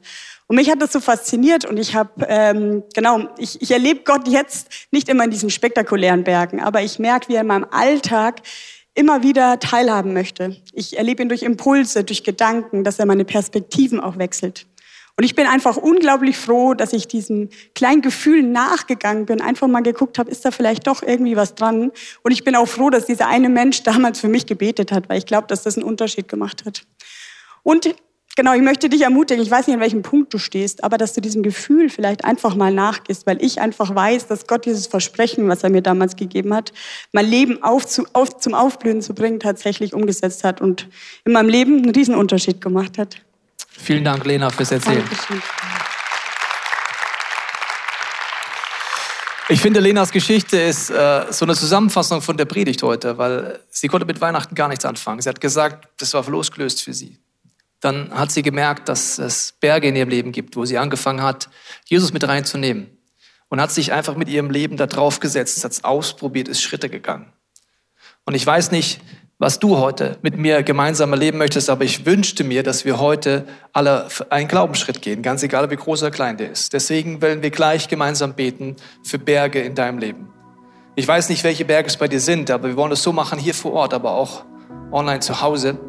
Und 0.47 0.57
mich 0.57 0.69
hat 0.69 0.81
das 0.81 0.91
so 0.91 0.99
fasziniert 0.99 1.63
und 1.63 1.79
ich 1.79 1.95
habe, 1.95 2.25
ähm, 2.27 2.83
genau, 2.93 3.29
ich, 3.37 3.61
ich 3.61 3.71
erlebe 3.71 4.01
Gott 4.03 4.27
jetzt 4.27 4.67
nicht 4.91 5.07
immer 5.07 5.23
in 5.23 5.31
diesen 5.31 5.49
spektakulären 5.49 6.25
Bergen, 6.25 6.59
aber 6.59 6.81
ich 6.81 6.99
merke, 6.99 7.29
wie 7.29 7.35
er 7.35 7.41
in 7.41 7.47
meinem 7.47 7.67
Alltag 7.71 8.41
immer 8.93 9.23
wieder 9.23 9.59
teilhaben 9.59 10.13
möchte. 10.13 10.57
Ich 10.73 10.97
erlebe 10.97 11.23
ihn 11.23 11.29
durch 11.29 11.43
Impulse, 11.43 12.03
durch 12.03 12.23
Gedanken, 12.23 12.83
dass 12.83 12.99
er 12.99 13.05
meine 13.05 13.23
Perspektiven 13.23 14.01
auch 14.01 14.17
wechselt. 14.17 14.67
Und 15.17 15.23
ich 15.23 15.35
bin 15.35 15.45
einfach 15.45 15.77
unglaublich 15.77 16.37
froh, 16.37 16.73
dass 16.73 16.93
ich 16.93 17.07
diesem 17.07 17.49
kleinen 17.75 18.01
Gefühl 18.01 18.43
nachgegangen 18.43 19.25
bin, 19.25 19.41
einfach 19.41 19.67
mal 19.67 19.81
geguckt 19.81 20.17
habe, 20.17 20.31
ist 20.31 20.45
da 20.45 20.51
vielleicht 20.51 20.87
doch 20.87 21.03
irgendwie 21.03 21.35
was 21.35 21.55
dran. 21.55 21.91
Und 22.23 22.31
ich 22.31 22.43
bin 22.43 22.55
auch 22.55 22.67
froh, 22.67 22.89
dass 22.89 23.05
dieser 23.05 23.27
eine 23.27 23.49
Mensch 23.49 23.83
damals 23.83 24.19
für 24.19 24.29
mich 24.29 24.45
gebetet 24.45 24.91
hat, 24.91 25.09
weil 25.09 25.17
ich 25.17 25.25
glaube, 25.25 25.47
dass 25.47 25.63
das 25.63 25.77
einen 25.77 25.85
Unterschied 25.85 26.27
gemacht 26.27 26.65
hat. 26.65 26.85
Und 27.63 27.93
Genau, 28.37 28.53
ich 28.53 28.61
möchte 28.61 28.87
dich 28.87 29.01
ermutigen, 29.01 29.43
ich 29.43 29.51
weiß 29.51 29.67
nicht, 29.67 29.75
an 29.75 29.81
welchem 29.81 30.03
Punkt 30.03 30.33
du 30.33 30.37
stehst, 30.37 30.85
aber 30.85 30.97
dass 30.97 31.11
du 31.11 31.19
diesem 31.19 31.43
Gefühl 31.43 31.89
vielleicht 31.89 32.23
einfach 32.23 32.55
mal 32.55 32.73
nachgehst, 32.73 33.27
weil 33.27 33.43
ich 33.43 33.59
einfach 33.59 33.93
weiß, 33.93 34.27
dass 34.27 34.47
Gott 34.47 34.65
dieses 34.65 34.87
Versprechen, 34.87 35.49
was 35.49 35.63
er 35.63 35.69
mir 35.69 35.81
damals 35.81 36.15
gegeben 36.15 36.53
hat, 36.53 36.71
mein 37.11 37.25
Leben 37.25 37.61
auf, 37.61 37.85
zu, 37.85 38.05
auf, 38.13 38.37
zum 38.37 38.53
Aufblühen 38.53 39.01
zu 39.01 39.13
bringen, 39.13 39.41
tatsächlich 39.41 39.93
umgesetzt 39.93 40.45
hat 40.45 40.61
und 40.61 40.87
in 41.25 41.33
meinem 41.33 41.49
Leben 41.49 41.83
einen 41.83 41.89
Riesenunterschied 41.89 42.61
gemacht 42.61 42.97
hat. 42.97 43.17
Vielen 43.77 44.03
Dank, 44.03 44.25
Lena, 44.25 44.49
fürs 44.49 44.71
Erzählen. 44.71 45.03
Ich 49.49 49.59
finde, 49.59 49.79
Lenas 49.81 50.11
Geschichte 50.11 50.57
ist 50.57 50.89
äh, 50.89 51.25
so 51.29 51.45
eine 51.45 51.55
Zusammenfassung 51.55 52.21
von 52.21 52.37
der 52.37 52.45
Predigt 52.45 52.83
heute, 52.83 53.17
weil 53.17 53.59
sie 53.69 53.89
konnte 53.89 54.05
mit 54.05 54.21
Weihnachten 54.21 54.55
gar 54.55 54.69
nichts 54.69 54.85
anfangen. 54.85 55.21
Sie 55.21 55.27
hat 55.27 55.41
gesagt, 55.41 55.89
das 55.97 56.13
war 56.13 56.23
losgelöst 56.29 56.81
für 56.81 56.93
sie 56.93 57.19
dann 57.81 58.13
hat 58.13 58.31
sie 58.31 58.43
gemerkt, 58.43 58.87
dass 58.87 59.17
es 59.17 59.53
Berge 59.59 59.87
in 59.87 59.95
ihrem 59.95 60.09
Leben 60.09 60.31
gibt, 60.31 60.55
wo 60.55 60.65
sie 60.65 60.77
angefangen 60.77 61.21
hat, 61.21 61.49
Jesus 61.85 62.13
mit 62.13 62.25
reinzunehmen. 62.25 62.97
Und 63.49 63.59
hat 63.59 63.71
sich 63.71 63.91
einfach 63.91 64.15
mit 64.15 64.29
ihrem 64.29 64.49
Leben 64.49 64.77
da 64.77 64.87
drauf 64.87 65.19
gesetzt, 65.19 65.61
hat 65.65 65.73
es 65.73 65.83
ausprobiert, 65.83 66.47
ist 66.47 66.61
Schritte 66.61 66.89
gegangen. 66.89 67.33
Und 68.23 68.35
ich 68.35 68.45
weiß 68.45 68.71
nicht, 68.71 69.01
was 69.41 69.57
du 69.57 69.79
heute 69.79 70.19
mit 70.21 70.37
mir 70.37 70.61
gemeinsam 70.61 71.11
erleben 71.13 71.39
möchtest, 71.39 71.71
aber 71.71 71.83
ich 71.83 72.05
wünschte 72.05 72.43
mir, 72.43 72.61
dass 72.61 72.85
wir 72.85 72.99
heute 72.99 73.45
alle 73.73 74.07
einen 74.29 74.47
Glaubensschritt 74.47 75.01
gehen, 75.01 75.23
ganz 75.23 75.41
egal, 75.41 75.71
wie 75.71 75.77
groß 75.77 76.03
oder 76.03 76.11
klein 76.11 76.37
der 76.37 76.51
ist. 76.51 76.73
Deswegen 76.73 77.23
wollen 77.23 77.41
wir 77.41 77.49
gleich 77.49 77.87
gemeinsam 77.87 78.35
beten 78.35 78.75
für 79.03 79.17
Berge 79.17 79.59
in 79.59 79.73
deinem 79.73 79.97
Leben. 79.97 80.29
Ich 80.95 81.07
weiß 81.07 81.29
nicht, 81.29 81.43
welche 81.43 81.65
Berge 81.65 81.87
es 81.87 81.97
bei 81.97 82.07
dir 82.07 82.19
sind, 82.19 82.51
aber 82.51 82.67
wir 82.67 82.77
wollen 82.77 82.91
es 82.91 83.01
so 83.01 83.13
machen 83.13 83.39
hier 83.39 83.55
vor 83.55 83.73
Ort, 83.73 83.95
aber 83.95 84.11
auch 84.11 84.45
online 84.91 85.21
zu 85.21 85.41
Hause 85.41 85.79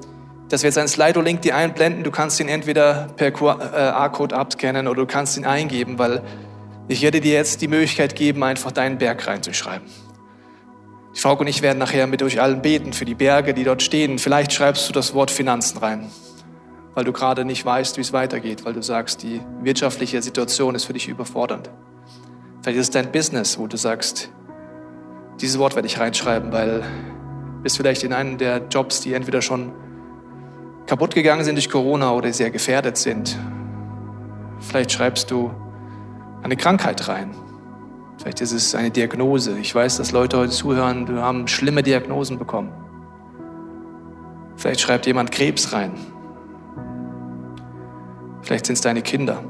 dass 0.48 0.62
wir 0.62 0.68
jetzt 0.68 0.76
einen 0.76 0.88
Slido-Link 0.88 1.40
dir 1.40 1.56
einblenden. 1.56 2.04
Du 2.04 2.10
kannst 2.10 2.38
ihn 2.38 2.48
entweder 2.48 3.08
per 3.16 3.30
QR-Code 3.30 4.36
abscannen 4.36 4.86
oder 4.86 5.00
du 5.00 5.06
kannst 5.06 5.38
ihn 5.38 5.46
eingeben, 5.46 5.98
weil 5.98 6.20
ich 6.88 7.00
werde 7.00 7.22
dir 7.22 7.32
jetzt 7.32 7.62
die 7.62 7.68
Möglichkeit 7.68 8.14
geben, 8.14 8.42
einfach 8.44 8.70
deinen 8.70 8.98
Berg 8.98 9.26
reinzuschreiben. 9.26 9.86
Frau 11.22 11.34
und 11.38 11.46
ich 11.46 11.62
werden 11.62 11.78
nachher 11.78 12.08
mit 12.08 12.20
euch 12.24 12.40
allen 12.40 12.62
beten 12.62 12.92
für 12.92 13.04
die 13.04 13.14
Berge, 13.14 13.54
die 13.54 13.62
dort 13.62 13.80
stehen. 13.80 14.18
Vielleicht 14.18 14.52
schreibst 14.52 14.88
du 14.88 14.92
das 14.92 15.14
Wort 15.14 15.30
Finanzen 15.30 15.78
rein, 15.78 16.10
weil 16.94 17.04
du 17.04 17.12
gerade 17.12 17.44
nicht 17.44 17.64
weißt, 17.64 17.96
wie 17.96 18.00
es 18.00 18.12
weitergeht, 18.12 18.64
weil 18.64 18.72
du 18.72 18.82
sagst, 18.82 19.22
die 19.22 19.40
wirtschaftliche 19.60 20.20
Situation 20.20 20.74
ist 20.74 20.82
für 20.82 20.94
dich 20.94 21.06
überfordernd. 21.06 21.70
Vielleicht 22.60 22.80
ist 22.80 22.86
es 22.86 22.90
dein 22.90 23.12
Business, 23.12 23.56
wo 23.56 23.68
du 23.68 23.76
sagst, 23.76 24.32
dieses 25.40 25.60
Wort 25.60 25.76
werde 25.76 25.86
ich 25.86 26.00
reinschreiben, 26.00 26.50
weil 26.50 26.82
bist 27.62 27.76
vielleicht 27.76 28.02
in 28.02 28.12
einem 28.12 28.36
der 28.36 28.66
Jobs, 28.68 29.00
die 29.02 29.14
entweder 29.14 29.42
schon 29.42 29.70
kaputt 30.86 31.14
gegangen 31.14 31.44
sind 31.44 31.54
durch 31.54 31.70
Corona 31.70 32.10
oder 32.14 32.32
sehr 32.32 32.50
gefährdet 32.50 32.96
sind. 32.96 33.38
Vielleicht 34.58 34.90
schreibst 34.90 35.30
du 35.30 35.52
eine 36.42 36.56
Krankheit 36.56 37.06
rein. 37.06 37.32
Vielleicht 38.22 38.40
ist 38.40 38.52
es 38.52 38.72
eine 38.76 38.92
Diagnose. 38.92 39.58
Ich 39.58 39.74
weiß, 39.74 39.96
dass 39.96 40.12
Leute 40.12 40.38
heute 40.38 40.52
zuhören, 40.52 41.08
wir 41.08 41.20
haben 41.20 41.48
schlimme 41.48 41.82
Diagnosen 41.82 42.38
bekommen. 42.38 42.72
Vielleicht 44.54 44.80
schreibt 44.80 45.06
jemand 45.06 45.32
Krebs 45.32 45.72
rein. 45.72 45.94
Vielleicht 48.42 48.66
sind 48.66 48.74
es 48.74 48.80
deine 48.80 49.02
Kinder, 49.02 49.42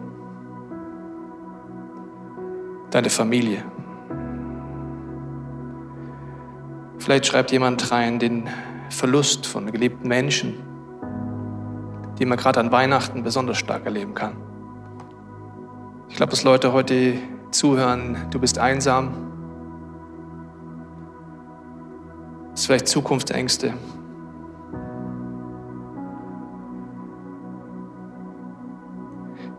deine 2.91 3.11
Familie. 3.11 3.63
Vielleicht 6.97 7.27
schreibt 7.27 7.53
jemand 7.53 7.91
rein 7.91 8.19
den 8.19 8.49
Verlust 8.89 9.47
von 9.47 9.71
geliebten 9.71 10.09
Menschen, 10.09 10.55
die 12.19 12.25
man 12.25 12.39
gerade 12.39 12.59
an 12.59 12.73
Weihnachten 12.73 13.23
besonders 13.23 13.59
stark 13.59 13.85
erleben 13.85 14.15
kann. 14.15 14.35
Ich 16.09 16.17
glaube, 16.17 16.31
dass 16.31 16.43
Leute 16.43 16.73
heute 16.73 17.19
zuhören, 17.55 18.17
du 18.31 18.39
bist 18.39 18.59
einsam. 18.59 19.13
Das 22.51 22.61
ist 22.61 22.67
vielleicht 22.67 22.89
Zukunftsängste. 22.89 23.75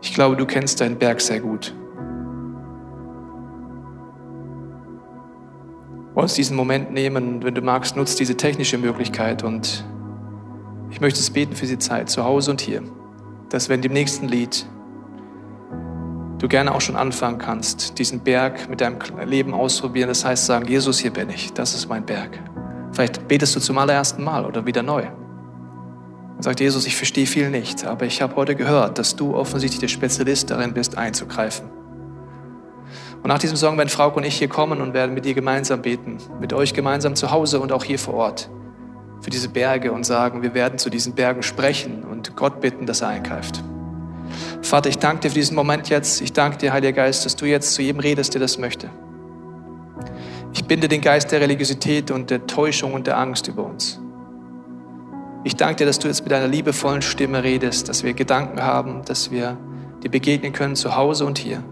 Ich 0.00 0.12
glaube, 0.14 0.36
du 0.36 0.46
kennst 0.46 0.80
deinen 0.80 0.98
Berg 0.98 1.20
sehr 1.20 1.40
gut. 1.40 1.74
Wollen 6.14 6.24
uns 6.24 6.34
diesen 6.34 6.56
Moment 6.56 6.92
nehmen, 6.92 7.42
wenn 7.42 7.54
du 7.54 7.62
magst, 7.62 7.96
nutzt 7.96 8.20
diese 8.20 8.36
technische 8.36 8.78
Möglichkeit 8.78 9.42
und 9.42 9.84
ich 10.90 11.00
möchte 11.00 11.18
es 11.18 11.30
beten 11.30 11.56
für 11.56 11.62
diese 11.62 11.80
Zeit, 11.80 12.08
zu 12.08 12.22
Hause 12.22 12.52
und 12.52 12.60
hier, 12.60 12.82
dass 13.48 13.68
wenn 13.68 13.82
dem 13.82 13.92
nächsten 13.92 14.28
Lied 14.28 14.64
du 16.38 16.48
gerne 16.48 16.74
auch 16.74 16.80
schon 16.80 16.96
anfangen 16.96 17.38
kannst, 17.38 17.98
diesen 17.98 18.20
Berg 18.20 18.68
mit 18.68 18.80
deinem 18.80 18.98
Leben 19.24 19.54
ausprobieren. 19.54 20.08
Das 20.08 20.24
heißt 20.24 20.46
sagen, 20.46 20.66
Jesus, 20.66 20.98
hier 20.98 21.12
bin 21.12 21.30
ich, 21.30 21.52
das 21.52 21.74
ist 21.74 21.88
mein 21.88 22.04
Berg. 22.04 22.38
Vielleicht 22.92 23.26
betest 23.28 23.56
du 23.56 23.60
zum 23.60 23.78
allerersten 23.78 24.22
Mal 24.22 24.44
oder 24.44 24.66
wieder 24.66 24.82
neu. 24.82 25.04
Und 26.36 26.42
sagt 26.42 26.60
Jesus, 26.60 26.86
ich 26.86 26.96
verstehe 26.96 27.26
viel 27.26 27.50
nicht, 27.50 27.84
aber 27.84 28.06
ich 28.06 28.20
habe 28.20 28.36
heute 28.36 28.54
gehört, 28.54 28.98
dass 28.98 29.16
du 29.16 29.34
offensichtlich 29.34 29.80
der 29.80 29.88
Spezialist 29.88 30.50
darin 30.50 30.74
bist, 30.74 30.98
einzugreifen. 30.98 31.68
Und 33.22 33.28
nach 33.28 33.38
diesem 33.38 33.56
Song 33.56 33.78
werden 33.78 33.88
Frauke 33.88 34.16
und 34.16 34.24
ich 34.24 34.36
hier 34.36 34.48
kommen 34.48 34.80
und 34.80 34.92
werden 34.92 35.14
mit 35.14 35.24
dir 35.24 35.34
gemeinsam 35.34 35.82
beten, 35.82 36.18
mit 36.40 36.52
euch 36.52 36.74
gemeinsam 36.74 37.14
zu 37.14 37.30
Hause 37.30 37.60
und 37.60 37.72
auch 37.72 37.84
hier 37.84 37.98
vor 37.98 38.14
Ort 38.14 38.50
für 39.24 39.30
diese 39.30 39.48
Berge 39.48 39.90
und 39.90 40.04
sagen, 40.04 40.42
wir 40.42 40.52
werden 40.52 40.78
zu 40.78 40.90
diesen 40.90 41.14
Bergen 41.14 41.42
sprechen 41.42 42.04
und 42.04 42.36
Gott 42.36 42.60
bitten, 42.60 42.84
dass 42.84 43.00
er 43.00 43.08
eingreift. 43.08 43.64
Vater, 44.64 44.88
ich 44.88 44.98
danke 44.98 45.20
dir 45.20 45.28
für 45.28 45.34
diesen 45.34 45.54
Moment 45.54 45.90
jetzt. 45.90 46.22
Ich 46.22 46.32
danke 46.32 46.56
dir, 46.56 46.72
Heiliger 46.72 46.92
Geist, 46.92 47.26
dass 47.26 47.36
du 47.36 47.44
jetzt 47.44 47.74
zu 47.74 47.82
jedem 47.82 48.00
redest, 48.00 48.32
der 48.32 48.40
das 48.40 48.56
möchte. 48.58 48.88
Ich 50.54 50.64
binde 50.64 50.88
den 50.88 51.02
Geist 51.02 51.30
der 51.32 51.40
Religiosität 51.40 52.10
und 52.10 52.30
der 52.30 52.46
Täuschung 52.46 52.94
und 52.94 53.06
der 53.06 53.18
Angst 53.18 53.46
über 53.46 53.64
uns. 53.64 54.00
Ich 55.44 55.56
danke 55.56 55.76
dir, 55.76 55.86
dass 55.86 55.98
du 55.98 56.08
jetzt 56.08 56.22
mit 56.22 56.32
deiner 56.32 56.48
liebevollen 56.48 57.02
Stimme 57.02 57.44
redest, 57.44 57.90
dass 57.90 58.04
wir 58.04 58.14
Gedanken 58.14 58.62
haben, 58.62 59.04
dass 59.04 59.30
wir 59.30 59.58
dir 60.02 60.10
begegnen 60.10 60.54
können 60.54 60.76
zu 60.76 60.96
Hause 60.96 61.26
und 61.26 61.36
hier. 61.36 61.62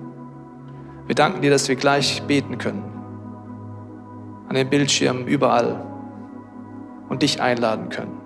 Wir 1.06 1.14
danken 1.14 1.40
dir, 1.40 1.50
dass 1.50 1.68
wir 1.68 1.76
gleich 1.76 2.22
beten 2.24 2.58
können. 2.58 2.84
An 4.48 4.54
den 4.54 4.68
Bildschirmen, 4.68 5.26
überall. 5.26 5.82
Und 7.08 7.22
dich 7.22 7.40
einladen 7.40 7.88
können. 7.88 8.21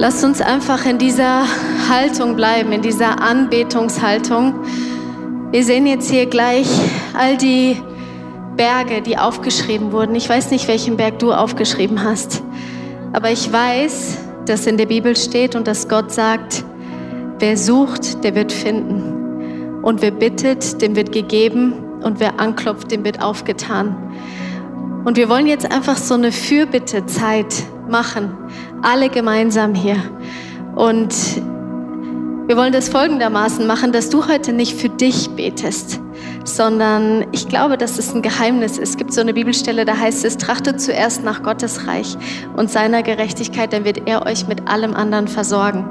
Lasst 0.00 0.24
uns 0.24 0.40
einfach 0.40 0.86
in 0.86 0.96
dieser 0.96 1.44
Haltung 1.90 2.34
bleiben, 2.34 2.72
in 2.72 2.80
dieser 2.80 3.20
Anbetungshaltung. 3.20 4.54
Wir 5.50 5.62
sehen 5.62 5.86
jetzt 5.86 6.10
hier 6.10 6.24
gleich 6.24 6.66
all 7.12 7.36
die 7.36 7.76
Berge, 8.56 9.02
die 9.02 9.18
aufgeschrieben 9.18 9.92
wurden. 9.92 10.14
Ich 10.14 10.26
weiß 10.26 10.52
nicht, 10.52 10.68
welchen 10.68 10.96
Berg 10.96 11.18
du 11.18 11.34
aufgeschrieben 11.34 12.02
hast, 12.02 12.42
aber 13.12 13.30
ich 13.30 13.52
weiß, 13.52 14.16
dass 14.46 14.66
in 14.66 14.78
der 14.78 14.86
Bibel 14.86 15.14
steht 15.16 15.54
und 15.54 15.66
dass 15.66 15.86
Gott 15.86 16.10
sagt, 16.10 16.64
wer 17.38 17.58
sucht, 17.58 18.24
der 18.24 18.34
wird 18.34 18.52
finden. 18.52 19.82
Und 19.82 20.00
wer 20.00 20.12
bittet, 20.12 20.80
dem 20.80 20.96
wird 20.96 21.12
gegeben. 21.12 21.74
Und 22.02 22.20
wer 22.20 22.40
anklopft, 22.40 22.90
dem 22.90 23.04
wird 23.04 23.22
aufgetan. 23.22 23.94
Und 25.04 25.18
wir 25.18 25.28
wollen 25.28 25.46
jetzt 25.46 25.70
einfach 25.70 25.98
so 25.98 26.14
eine 26.14 26.32
Fürbittezeit 26.32 27.54
machen, 27.90 28.36
alle 28.82 29.08
gemeinsam 29.08 29.74
hier. 29.74 29.96
Und 30.74 31.14
wir 32.46 32.56
wollen 32.56 32.72
das 32.72 32.88
folgendermaßen 32.88 33.66
machen, 33.66 33.92
dass 33.92 34.10
du 34.10 34.26
heute 34.26 34.52
nicht 34.52 34.74
für 34.74 34.88
dich 34.88 35.30
betest, 35.30 36.00
sondern 36.44 37.26
ich 37.30 37.48
glaube, 37.48 37.78
dass 37.78 37.96
es 37.96 38.12
ein 38.12 38.22
Geheimnis 38.22 38.72
ist. 38.72 38.90
Es 38.90 38.96
gibt 38.96 39.12
so 39.12 39.20
eine 39.20 39.34
Bibelstelle, 39.34 39.84
da 39.84 39.96
heißt 39.96 40.24
es, 40.24 40.36
trachtet 40.36 40.80
zuerst 40.80 41.22
nach 41.22 41.44
Gottes 41.44 41.86
Reich 41.86 42.16
und 42.56 42.68
seiner 42.68 43.04
Gerechtigkeit, 43.04 43.72
dann 43.72 43.84
wird 43.84 44.08
er 44.08 44.26
euch 44.26 44.48
mit 44.48 44.68
allem 44.68 44.94
anderen 44.94 45.28
versorgen. 45.28 45.84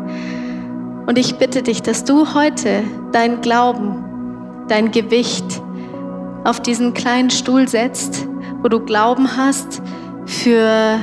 Und 1.07 1.17
ich 1.17 1.35
bitte 1.37 1.63
dich, 1.63 1.81
dass 1.81 2.03
du 2.03 2.33
heute 2.33 2.83
dein 3.13 3.39
Glauben, 3.39 4.03
dein 4.67 4.91
Gewicht 4.91 5.45
auf 6.43 6.59
diesen 6.59 6.93
kleinen 6.93 7.29
Stuhl 7.29 7.67
setzt, 7.67 8.27
wo 8.61 8.67
du 8.67 8.81
Glauben 8.81 9.37
hast 9.37 9.81
für 10.25 10.99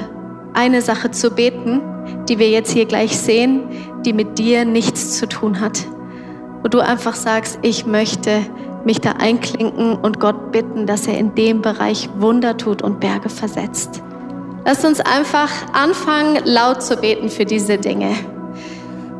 eine 0.57 0.83
Sache 0.83 1.11
zu 1.11 1.31
beten, 1.31 1.81
die 2.29 2.39
wir 2.39 2.49
jetzt 2.49 2.73
hier 2.73 2.87
gleich 2.87 3.17
sehen, 3.19 3.69
die 4.05 4.13
mit 4.13 4.39
dir 4.39 4.65
nichts 4.65 5.19
zu 5.19 5.29
tun 5.29 5.61
hat. 5.61 5.87
Wo 6.63 6.69
du 6.69 6.81
einfach 6.81 7.15
sagst, 7.15 7.59
ich 7.63 7.87
möchte 7.87 8.41
mich 8.85 9.01
da 9.01 9.13
einklinken 9.13 9.97
und 9.97 10.19
Gott 10.19 10.53
bitten, 10.53 10.87
dass 10.87 11.07
er 11.07 11.19
in 11.19 11.35
dem 11.35 11.61
Bereich 11.61 12.09
Wunder 12.19 12.57
tut 12.57 12.83
und 12.83 13.01
Berge 13.01 13.29
versetzt. 13.29 14.03
Lass 14.65 14.85
uns 14.85 15.01
einfach 15.01 15.51
anfangen, 15.73 16.39
laut 16.45 16.83
zu 16.83 16.97
beten 16.97 17.29
für 17.29 17.45
diese 17.45 17.79
Dinge. 17.79 18.15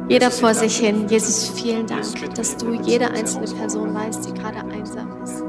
Jeder 0.09 0.31
vor 0.31 0.55
sich 0.55 0.77
hin. 0.77 1.07
Jesus, 1.09 1.51
vielen 1.51 1.87
Dank, 1.87 2.05
dass 2.35 2.57
du 2.57 2.73
jede 2.73 3.11
einzelne 3.11 3.47
Person 3.47 3.93
weißt, 3.93 4.27
die 4.27 4.35
gerade 4.35 4.59
einsam 4.73 5.09
ist. 5.23 5.46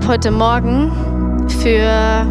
Habe 0.00 0.12
heute 0.12 0.30
Morgen 0.30 0.90
für 1.60 2.26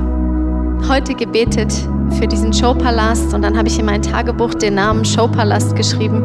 heute 0.88 1.14
gebetet, 1.14 1.72
für 2.18 2.28
diesen 2.28 2.52
Showpalast. 2.52 3.34
Und 3.34 3.44
dann 3.44 3.58
habe 3.58 3.68
ich 3.68 3.78
in 3.78 3.86
mein 3.86 4.02
Tagebuch 4.02 4.56
den 4.56 4.76
Namen 4.76 5.06
Showpalast 5.06 5.76
geschrieben. 5.76 6.24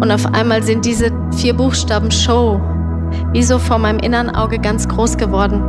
Und 0.00 0.10
auf 0.10 0.26
einmal 0.34 0.62
sind 0.62 0.84
diese 0.84 1.10
vier 1.36 1.54
Buchstaben 1.54 2.10
Show 2.10 2.60
wie 3.32 3.42
so 3.42 3.58
vor 3.58 3.78
meinem 3.78 4.00
inneren 4.00 4.34
Auge 4.34 4.58
ganz 4.58 4.88
groß 4.88 5.16
geworden. 5.16 5.62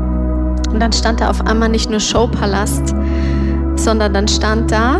Und 0.72 0.80
dann 0.80 0.92
stand 0.94 1.22
da 1.22 1.30
auf 1.30 1.46
einmal 1.46 1.70
nicht 1.70 1.90
nur 1.90 2.00
Showpalast, 2.00 2.96
sondern 3.76 4.14
dann 4.14 4.28
stand 4.28 4.72
da 4.72 5.00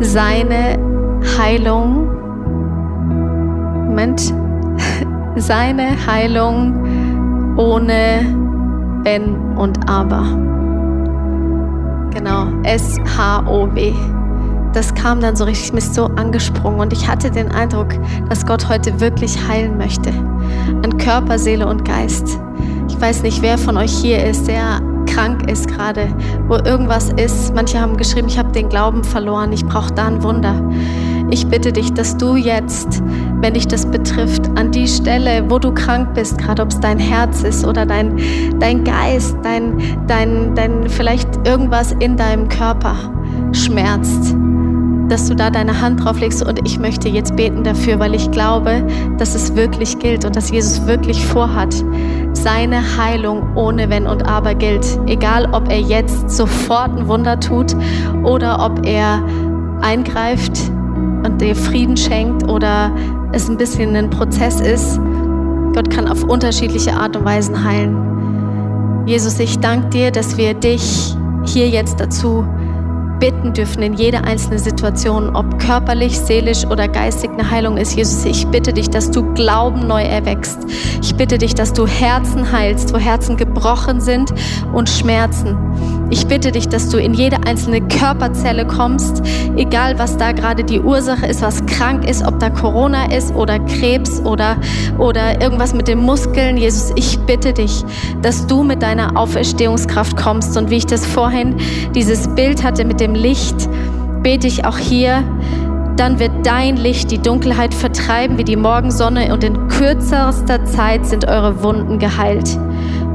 seine 0.00 0.78
Heilung. 1.38 2.08
Moment. 3.86 4.34
Seine 5.36 5.94
Heilung 6.08 6.89
ohne 7.60 8.24
Wenn 9.04 9.36
und 9.56 9.88
Aber. 9.88 10.22
Genau, 12.10 12.46
S-H-O-W. 12.64 13.92
das 14.72 14.94
kam 14.94 15.20
dann 15.20 15.36
so 15.36 15.44
richtig, 15.44 15.72
mich 15.72 15.84
so 15.84 16.06
angesprungen 16.06 16.80
und 16.80 16.92
ich 16.92 17.06
hatte 17.06 17.30
den 17.30 17.50
Eindruck, 17.52 17.88
dass 18.28 18.46
Gott 18.46 18.68
heute 18.68 19.00
wirklich 19.00 19.36
heilen 19.46 19.76
möchte. 19.76 20.10
An 20.82 20.96
Körper, 20.96 21.38
Seele 21.38 21.66
und 21.66 21.84
Geist. 21.84 22.40
Ich 22.88 23.00
weiß 23.00 23.22
nicht, 23.22 23.42
wer 23.42 23.58
von 23.58 23.76
euch 23.76 23.92
hier 23.92 24.24
ist, 24.24 24.48
der 24.48 24.80
krank 25.06 25.50
ist 25.50 25.68
gerade, 25.68 26.08
wo 26.48 26.54
irgendwas 26.54 27.10
ist. 27.10 27.54
Manche 27.54 27.80
haben 27.80 27.96
geschrieben, 27.96 28.28
ich 28.28 28.38
habe 28.38 28.52
den 28.52 28.68
Glauben 28.68 29.04
verloren, 29.04 29.52
ich 29.52 29.64
brauche 29.64 29.92
da 29.92 30.06
ein 30.06 30.22
Wunder. 30.22 30.54
Ich 31.32 31.46
bitte 31.46 31.72
dich, 31.72 31.92
dass 31.92 32.16
du 32.16 32.34
jetzt, 32.34 33.02
wenn 33.40 33.54
dich 33.54 33.68
das 33.68 33.86
betrifft, 33.86 34.48
an 34.56 34.72
die 34.72 34.88
Stelle, 34.88 35.48
wo 35.48 35.60
du 35.60 35.72
krank 35.72 36.14
bist, 36.14 36.38
gerade 36.38 36.62
ob 36.62 36.70
es 36.70 36.80
dein 36.80 36.98
Herz 36.98 37.44
ist 37.44 37.64
oder 37.64 37.86
dein, 37.86 38.18
dein 38.58 38.82
Geist, 38.82 39.36
dein, 39.44 39.78
dein, 40.08 40.56
dein, 40.56 40.88
vielleicht 40.88 41.28
irgendwas 41.46 41.92
in 42.00 42.16
deinem 42.16 42.48
Körper 42.48 42.96
schmerzt, 43.52 44.34
dass 45.08 45.28
du 45.28 45.36
da 45.36 45.50
deine 45.50 45.80
Hand 45.80 46.04
drauf 46.04 46.18
legst 46.18 46.44
und 46.44 46.66
ich 46.66 46.80
möchte 46.80 47.08
jetzt 47.08 47.36
beten 47.36 47.62
dafür, 47.62 48.00
weil 48.00 48.16
ich 48.16 48.28
glaube, 48.32 48.84
dass 49.18 49.36
es 49.36 49.54
wirklich 49.54 50.00
gilt 50.00 50.24
und 50.24 50.34
dass 50.34 50.50
Jesus 50.50 50.84
wirklich 50.86 51.24
vorhat, 51.24 51.84
seine 52.32 52.82
Heilung 52.96 53.56
ohne 53.56 53.88
Wenn 53.88 54.06
und 54.06 54.26
Aber 54.26 54.54
gilt. 54.54 54.98
Egal, 55.06 55.48
ob 55.52 55.70
er 55.70 55.80
jetzt 55.80 56.30
sofort 56.30 56.96
ein 56.96 57.06
Wunder 57.06 57.38
tut 57.38 57.76
oder 58.24 58.64
ob 58.64 58.84
er 58.84 59.22
eingreift 59.80 60.72
und 61.24 61.40
dir 61.40 61.54
Frieden 61.54 61.96
schenkt 61.96 62.48
oder 62.48 62.92
es 63.32 63.48
ein 63.48 63.56
bisschen 63.56 63.94
ein 63.96 64.10
Prozess 64.10 64.60
ist. 64.60 64.98
Gott 65.74 65.90
kann 65.90 66.08
auf 66.08 66.24
unterschiedliche 66.24 66.92
Art 66.92 67.16
und 67.16 67.24
Weisen 67.24 67.64
heilen. 67.64 69.06
Jesus, 69.06 69.38
ich 69.38 69.58
danke 69.58 69.88
dir, 69.88 70.10
dass 70.10 70.36
wir 70.36 70.54
dich 70.54 71.14
hier 71.44 71.68
jetzt 71.68 72.00
dazu 72.00 72.44
bitten 73.20 73.52
dürfen 73.52 73.82
in 73.82 73.94
jeder 73.94 74.24
einzelnen 74.24 74.58
Situation, 74.58 75.36
ob 75.36 75.58
körperlich, 75.58 76.18
seelisch 76.18 76.64
oder 76.64 76.88
geistig 76.88 77.30
eine 77.30 77.48
Heilung 77.50 77.76
ist. 77.76 77.94
Jesus, 77.94 78.24
ich 78.24 78.46
bitte 78.46 78.72
dich, 78.72 78.88
dass 78.88 79.10
du 79.10 79.22
Glauben 79.34 79.86
neu 79.86 80.02
erwächst. 80.02 80.58
Ich 81.02 81.14
bitte 81.14 81.38
dich, 81.38 81.54
dass 81.54 81.72
du 81.72 81.86
Herzen 81.86 82.50
heilst, 82.50 82.94
wo 82.94 82.98
Herzen 82.98 83.36
gebrochen 83.36 84.00
sind 84.00 84.32
und 84.72 84.88
Schmerzen. 84.88 85.56
Ich 86.10 86.26
bitte 86.26 86.50
dich, 86.50 86.68
dass 86.68 86.88
du 86.88 86.98
in 86.98 87.14
jede 87.14 87.36
einzelne 87.46 87.80
Körperzelle 87.80 88.66
kommst, 88.66 89.22
egal 89.56 89.96
was 89.98 90.16
da 90.16 90.32
gerade 90.32 90.64
die 90.64 90.80
Ursache 90.80 91.26
ist, 91.26 91.40
was 91.40 91.64
krank 91.66 92.08
ist, 92.08 92.26
ob 92.26 92.40
da 92.40 92.50
Corona 92.50 93.12
ist 93.12 93.32
oder 93.34 93.60
Krebs 93.60 94.20
oder, 94.20 94.56
oder 94.98 95.40
irgendwas 95.40 95.72
mit 95.72 95.86
den 95.86 95.98
Muskeln. 95.98 96.56
Jesus, 96.56 96.92
ich 96.96 97.18
bitte 97.20 97.52
dich, 97.52 97.84
dass 98.22 98.46
du 98.48 98.64
mit 98.64 98.82
deiner 98.82 99.16
Auferstehungskraft 99.16 100.16
kommst. 100.16 100.56
Und 100.56 100.70
wie 100.70 100.78
ich 100.78 100.86
das 100.86 101.06
vorhin 101.06 101.56
dieses 101.94 102.26
Bild 102.34 102.64
hatte 102.64 102.84
mit 102.84 102.98
dem 102.98 103.14
Licht, 103.14 103.68
bete 104.22 104.48
ich 104.48 104.64
auch 104.64 104.78
hier, 104.78 105.22
dann 105.96 106.18
wird 106.18 106.32
dein 106.44 106.76
Licht 106.76 107.10
die 107.10 107.18
Dunkelheit 107.18 107.74
vertreiben 107.74 108.38
wie 108.38 108.44
die 108.44 108.56
Morgensonne 108.56 109.32
und 109.32 109.44
in 109.44 109.68
kürzester 109.68 110.64
Zeit 110.64 111.06
sind 111.06 111.28
eure 111.28 111.62
Wunden 111.62 111.98
geheilt. 111.98 112.58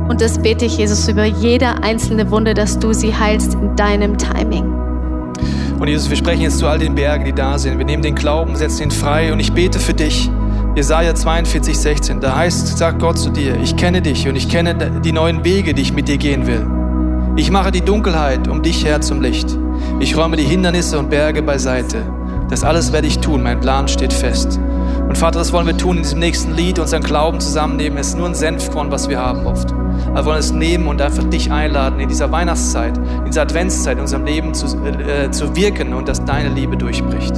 Und 0.08 0.22
das 0.22 0.38
bete 0.38 0.66
ich, 0.66 0.78
Jesus, 0.78 1.08
über 1.08 1.26
jede 1.26 1.82
einzelne 1.84 2.30
Wunde, 2.30 2.54
dass 2.54 2.78
du 2.78 2.94
sie 2.94 3.14
heilst 3.16 3.56
in 3.56 3.76
deinem 3.76 4.18
Timing. 4.18 4.72
Und 5.80 5.88
Jesus, 5.88 6.10
wir 6.10 6.18
sprechen 6.18 6.42
jetzt 6.42 6.60
zu 6.60 6.68
all 6.68 6.80
den 6.80 6.96
Bergen, 6.96 7.26
die 7.26 7.34
da 7.34 7.58
sind. 7.58 7.78
Wir 7.78 7.86
nehmen 7.86 8.04
den 8.04 8.16
Glauben, 8.16 8.56
setzen 8.56 8.84
ihn 8.84 8.92
frei 8.92 9.34
und 9.34 9.40
ich 9.40 9.52
bete 9.52 9.80
für 9.80 9.94
dich. 9.94 10.30
Jesaja 10.76 11.16
42, 11.16 11.78
16, 11.78 12.20
da 12.20 12.36
heißt, 12.36 12.78
sagt 12.78 13.00
Gott 13.00 13.18
zu 13.18 13.30
dir, 13.30 13.58
ich 13.62 13.76
kenne 13.76 14.02
dich 14.02 14.28
und 14.28 14.36
ich 14.36 14.50
kenne 14.50 14.76
die 15.04 15.12
neuen 15.12 15.44
Wege, 15.44 15.74
die 15.74 15.82
ich 15.82 15.94
mit 15.94 16.08
dir 16.08 16.18
gehen 16.18 16.48
will. 16.48 16.66
Ich 17.38 17.50
mache 17.50 17.72
die 17.72 17.82
Dunkelheit 17.82 18.48
um 18.48 18.62
dich 18.62 18.86
her 18.86 19.02
zum 19.02 19.22
Licht. 19.22 19.58
Ich 20.00 20.16
räume 20.16 20.38
die 20.38 20.44
Hindernisse 20.44 21.00
und 21.00 21.10
Berge 21.10 21.42
beiseite. 21.42 22.04
Das 22.50 22.64
alles 22.64 22.94
werde 22.94 23.08
ich 23.08 23.20
tun, 23.20 23.42
mein 23.42 23.60
Plan 23.60 23.88
steht 23.88 24.14
fest. 24.14 24.60
Und 25.08 25.18
Vater, 25.18 25.40
das 25.40 25.52
wollen 25.52 25.68
wir 25.68 25.78
tun 25.78 25.98
in 25.98 26.04
diesem 26.04 26.20
nächsten 26.20 26.54
Lied, 26.56 26.78
unseren 26.78 27.04
Glauben 27.04 27.40
zusammennehmen. 27.40 27.98
Es 27.98 28.10
ist 28.10 28.18
nur 28.18 28.28
ein 28.28 28.36
Senfkorn, 28.36 28.92
was 28.92 29.10
wir 29.10 29.20
haben 29.20 29.46
oft. 29.46 29.74
Wir 30.16 30.24
wollen 30.24 30.40
es 30.40 30.54
nehmen 30.54 30.88
und 30.88 31.02
einfach 31.02 31.26
dich 31.26 31.52
einladen, 31.52 32.00
in 32.00 32.08
dieser 32.08 32.32
Weihnachtszeit, 32.32 32.98
in 32.98 33.26
dieser 33.26 33.42
Adventszeit 33.42 33.98
in 33.98 34.02
unserem 34.02 34.24
Leben 34.24 34.54
zu, 34.54 34.68
äh, 34.86 35.30
zu 35.30 35.54
wirken 35.58 35.94
und 35.94 36.08
dass 36.08 36.24
deine 36.24 36.48
Liebe 36.48 36.78
durchbricht. 36.78 37.34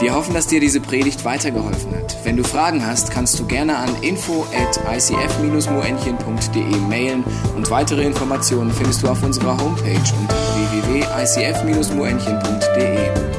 Wir 0.00 0.14
hoffen, 0.14 0.32
dass 0.32 0.46
dir 0.46 0.60
diese 0.60 0.80
Predigt 0.80 1.26
weitergeholfen 1.26 1.94
hat. 1.94 2.16
Wenn 2.24 2.38
du 2.38 2.42
Fragen 2.42 2.86
hast, 2.86 3.10
kannst 3.10 3.38
du 3.38 3.46
gerne 3.46 3.76
an 3.76 3.90
info 4.00 4.46
at 4.56 4.80
icf-moenchen.de 4.90 6.76
mailen 6.88 7.22
und 7.54 7.70
weitere 7.70 8.06
Informationen 8.06 8.70
findest 8.70 9.02
du 9.02 9.08
auf 9.08 9.22
unserer 9.22 9.58
Homepage 9.58 10.00
unter 10.18 10.36
www.icf-moenchen.de. 10.54 13.29